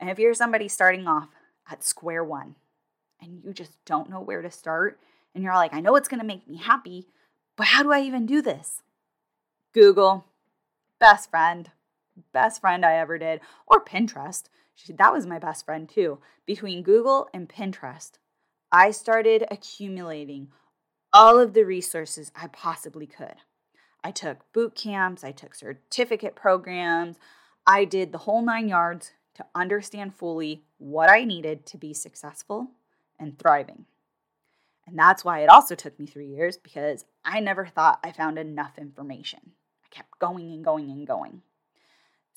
And 0.00 0.10
if 0.10 0.18
you're 0.18 0.34
somebody 0.34 0.68
starting 0.68 1.06
off 1.06 1.28
at 1.70 1.84
square 1.84 2.24
one 2.24 2.56
and 3.20 3.42
you 3.44 3.52
just 3.52 3.84
don't 3.84 4.10
know 4.10 4.20
where 4.20 4.42
to 4.42 4.50
start, 4.50 4.98
and 5.34 5.44
you're 5.44 5.54
like, 5.54 5.74
I 5.74 5.80
know 5.80 5.96
it's 5.96 6.08
gonna 6.08 6.24
make 6.24 6.48
me 6.48 6.56
happy, 6.56 7.06
but 7.56 7.68
how 7.68 7.82
do 7.82 7.92
I 7.92 8.00
even 8.00 8.26
do 8.26 8.40
this? 8.42 8.82
Google, 9.72 10.24
best 10.98 11.30
friend, 11.30 11.70
best 12.32 12.60
friend 12.60 12.84
I 12.84 12.96
ever 12.96 13.18
did, 13.18 13.40
or 13.66 13.84
Pinterest. 13.84 14.44
That 14.88 15.12
was 15.12 15.26
my 15.26 15.38
best 15.38 15.64
friend 15.64 15.88
too. 15.88 16.18
Between 16.46 16.82
Google 16.82 17.28
and 17.34 17.48
Pinterest, 17.48 18.12
I 18.70 18.90
started 18.92 19.44
accumulating 19.50 20.48
all 21.12 21.38
of 21.38 21.52
the 21.52 21.64
resources 21.64 22.32
I 22.34 22.46
possibly 22.48 23.06
could. 23.06 23.36
I 24.02 24.10
took 24.10 24.50
boot 24.52 24.74
camps, 24.74 25.24
I 25.24 25.32
took 25.32 25.54
certificate 25.54 26.34
programs, 26.34 27.16
I 27.66 27.84
did 27.84 28.12
the 28.12 28.18
whole 28.18 28.42
nine 28.42 28.68
yards 28.68 29.12
to 29.34 29.46
understand 29.54 30.14
fully 30.14 30.64
what 30.78 31.10
I 31.10 31.24
needed 31.24 31.66
to 31.66 31.76
be 31.76 31.92
successful 31.92 32.72
and 33.18 33.38
thriving. 33.38 33.86
And 34.86 34.98
that's 34.98 35.24
why 35.24 35.40
it 35.40 35.50
also 35.50 35.74
took 35.74 35.98
me 36.00 36.06
three 36.06 36.28
years 36.28 36.56
because 36.56 37.04
I 37.24 37.40
never 37.40 37.66
thought 37.66 38.00
I 38.02 38.12
found 38.12 38.38
enough 38.38 38.78
information. 38.78 39.40
I 39.84 39.88
kept 39.90 40.18
going 40.18 40.50
and 40.50 40.64
going 40.64 40.90
and 40.90 41.06
going. 41.06 41.42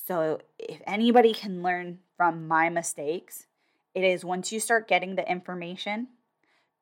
So, 0.06 0.41
if 0.60 0.82
anybody 0.86 1.34
can 1.34 1.63
learn 1.63 2.00
from 2.17 2.47
my 2.47 2.69
mistakes, 2.69 3.45
it 3.93 4.04
is 4.04 4.26
once 4.26 4.52
you 4.52 4.60
start 4.60 4.88
getting 4.88 5.15
the 5.15 5.30
information, 5.30 6.08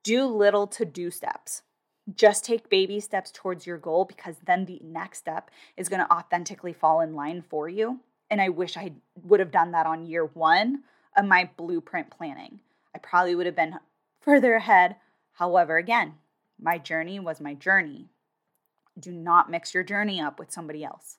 do 0.03 0.25
little 0.25 0.67
to 0.67 0.85
do 0.85 1.11
steps 1.11 1.63
just 2.15 2.45
take 2.45 2.69
baby 2.69 2.99
steps 2.99 3.31
towards 3.31 3.65
your 3.67 3.77
goal 3.77 4.05
because 4.05 4.35
then 4.45 4.65
the 4.65 4.79
next 4.83 5.19
step 5.19 5.51
is 5.77 5.89
going 5.89 6.01
to 6.01 6.11
authentically 6.11 6.73
fall 6.73 7.01
in 7.01 7.13
line 7.13 7.43
for 7.47 7.67
you. 7.67 7.99
And 8.29 8.41
I 8.41 8.49
wish 8.49 8.77
I 8.77 8.93
would 9.23 9.39
have 9.39 9.51
done 9.51 9.71
that 9.71 9.85
on 9.85 10.05
year 10.05 10.25
one 10.25 10.83
of 11.17 11.25
my 11.25 11.49
blueprint 11.57 12.09
planning. 12.09 12.59
I 12.93 12.99
probably 12.99 13.35
would 13.35 13.45
have 13.45 13.55
been 13.55 13.75
further 14.21 14.55
ahead. 14.55 14.95
However, 15.33 15.77
again, 15.77 16.15
my 16.61 16.77
journey 16.77 17.19
was 17.19 17.39
my 17.39 17.53
journey. 17.53 18.09
Do 18.99 19.11
not 19.11 19.49
mix 19.49 19.73
your 19.73 19.83
journey 19.83 20.21
up 20.21 20.39
with 20.39 20.51
somebody 20.51 20.83
else. 20.83 21.17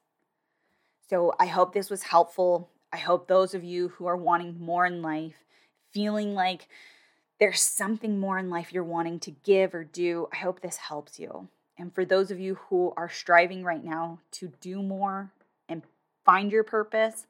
So 1.08 1.32
I 1.40 1.46
hope 1.46 1.72
this 1.72 1.90
was 1.90 2.04
helpful. 2.04 2.70
I 2.92 2.98
hope 2.98 3.26
those 3.26 3.54
of 3.54 3.64
you 3.64 3.88
who 3.88 4.06
are 4.06 4.16
wanting 4.16 4.60
more 4.60 4.86
in 4.86 5.02
life, 5.02 5.44
feeling 5.92 6.34
like 6.34 6.68
there's 7.40 7.62
something 7.62 8.20
more 8.20 8.38
in 8.38 8.50
life 8.50 8.72
you're 8.72 8.84
wanting 8.84 9.18
to 9.20 9.30
give 9.30 9.74
or 9.74 9.82
do, 9.82 10.28
I 10.30 10.36
hope 10.36 10.60
this 10.60 10.76
helps 10.76 11.18
you. 11.18 11.48
And 11.78 11.92
for 11.92 12.04
those 12.04 12.30
of 12.30 12.38
you 12.38 12.56
who 12.68 12.92
are 12.98 13.08
striving 13.08 13.64
right 13.64 13.82
now 13.82 14.20
to 14.32 14.52
do 14.60 14.82
more 14.82 15.32
and 15.66 15.82
find 16.26 16.52
your 16.52 16.64
purpose, 16.64 17.26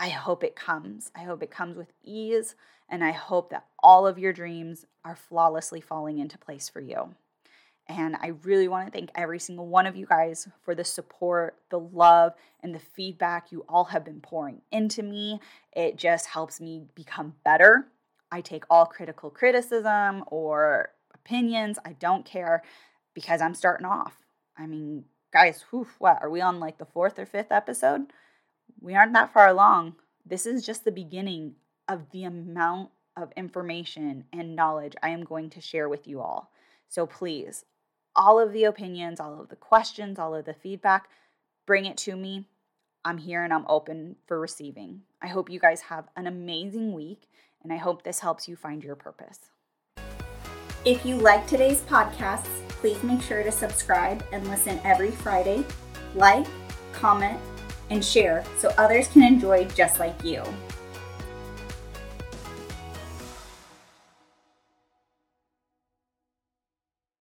I 0.00 0.08
hope 0.08 0.42
it 0.42 0.56
comes. 0.56 1.12
I 1.14 1.20
hope 1.24 1.42
it 1.42 1.50
comes 1.50 1.76
with 1.76 1.92
ease. 2.02 2.54
And 2.88 3.04
I 3.04 3.10
hope 3.12 3.50
that 3.50 3.66
all 3.82 4.06
of 4.06 4.18
your 4.18 4.32
dreams 4.32 4.86
are 5.04 5.14
flawlessly 5.14 5.82
falling 5.82 6.18
into 6.18 6.38
place 6.38 6.70
for 6.70 6.80
you. 6.80 7.14
And 7.86 8.16
I 8.16 8.28
really 8.44 8.68
want 8.68 8.86
to 8.86 8.92
thank 8.92 9.10
every 9.14 9.38
single 9.38 9.66
one 9.66 9.86
of 9.86 9.96
you 9.96 10.06
guys 10.06 10.48
for 10.62 10.74
the 10.74 10.84
support, 10.84 11.56
the 11.68 11.80
love, 11.80 12.32
and 12.62 12.74
the 12.74 12.78
feedback 12.78 13.52
you 13.52 13.66
all 13.68 13.84
have 13.86 14.04
been 14.04 14.20
pouring 14.20 14.62
into 14.72 15.02
me. 15.02 15.38
It 15.72 15.96
just 15.96 16.26
helps 16.26 16.60
me 16.60 16.84
become 16.94 17.34
better 17.44 17.88
I 18.32 18.40
take 18.40 18.64
all 18.70 18.86
critical 18.86 19.30
criticism 19.30 20.24
or 20.28 20.90
opinions. 21.14 21.78
I 21.84 21.92
don't 21.94 22.24
care 22.24 22.62
because 23.14 23.40
I'm 23.40 23.54
starting 23.54 23.86
off. 23.86 24.16
I 24.56 24.66
mean, 24.66 25.04
guys, 25.32 25.64
whew, 25.70 25.88
what 25.98 26.18
are 26.22 26.30
we 26.30 26.40
on 26.40 26.60
like 26.60 26.78
the 26.78 26.84
fourth 26.84 27.18
or 27.18 27.26
fifth 27.26 27.52
episode? 27.52 28.12
We 28.80 28.94
aren't 28.94 29.12
that 29.14 29.32
far 29.32 29.48
along. 29.48 29.96
This 30.24 30.46
is 30.46 30.64
just 30.64 30.84
the 30.84 30.92
beginning 30.92 31.54
of 31.88 32.10
the 32.12 32.24
amount 32.24 32.90
of 33.16 33.32
information 33.36 34.24
and 34.32 34.54
knowledge 34.54 34.94
I 35.02 35.10
am 35.10 35.24
going 35.24 35.50
to 35.50 35.60
share 35.60 35.88
with 35.88 36.06
you 36.06 36.20
all. 36.20 36.50
So 36.88 37.06
please, 37.06 37.64
all 38.14 38.38
of 38.38 38.52
the 38.52 38.64
opinions, 38.64 39.20
all 39.20 39.40
of 39.40 39.48
the 39.48 39.56
questions, 39.56 40.18
all 40.18 40.34
of 40.34 40.44
the 40.44 40.54
feedback, 40.54 41.08
bring 41.66 41.84
it 41.84 41.96
to 41.98 42.16
me. 42.16 42.46
I'm 43.04 43.18
here 43.18 43.42
and 43.42 43.52
I'm 43.52 43.64
open 43.68 44.16
for 44.26 44.38
receiving. 44.38 45.02
I 45.22 45.28
hope 45.28 45.50
you 45.50 45.58
guys 45.58 45.82
have 45.82 46.08
an 46.16 46.26
amazing 46.26 46.92
week 46.92 47.28
and 47.62 47.72
I 47.72 47.76
hope 47.76 48.02
this 48.02 48.20
helps 48.20 48.48
you 48.48 48.56
find 48.56 48.82
your 48.82 48.96
purpose. 48.96 49.50
If 50.84 51.04
you 51.04 51.16
like 51.16 51.46
today's 51.46 51.82
podcasts, 51.82 52.66
please 52.68 53.02
make 53.02 53.20
sure 53.20 53.42
to 53.42 53.52
subscribe 53.52 54.24
and 54.32 54.48
listen 54.48 54.80
every 54.84 55.10
Friday. 55.10 55.64
Like, 56.14 56.46
comment, 56.92 57.38
and 57.90 58.04
share 58.04 58.44
so 58.58 58.72
others 58.78 59.08
can 59.08 59.22
enjoy 59.22 59.64
just 59.66 59.98
like 59.98 60.24
you. 60.24 60.42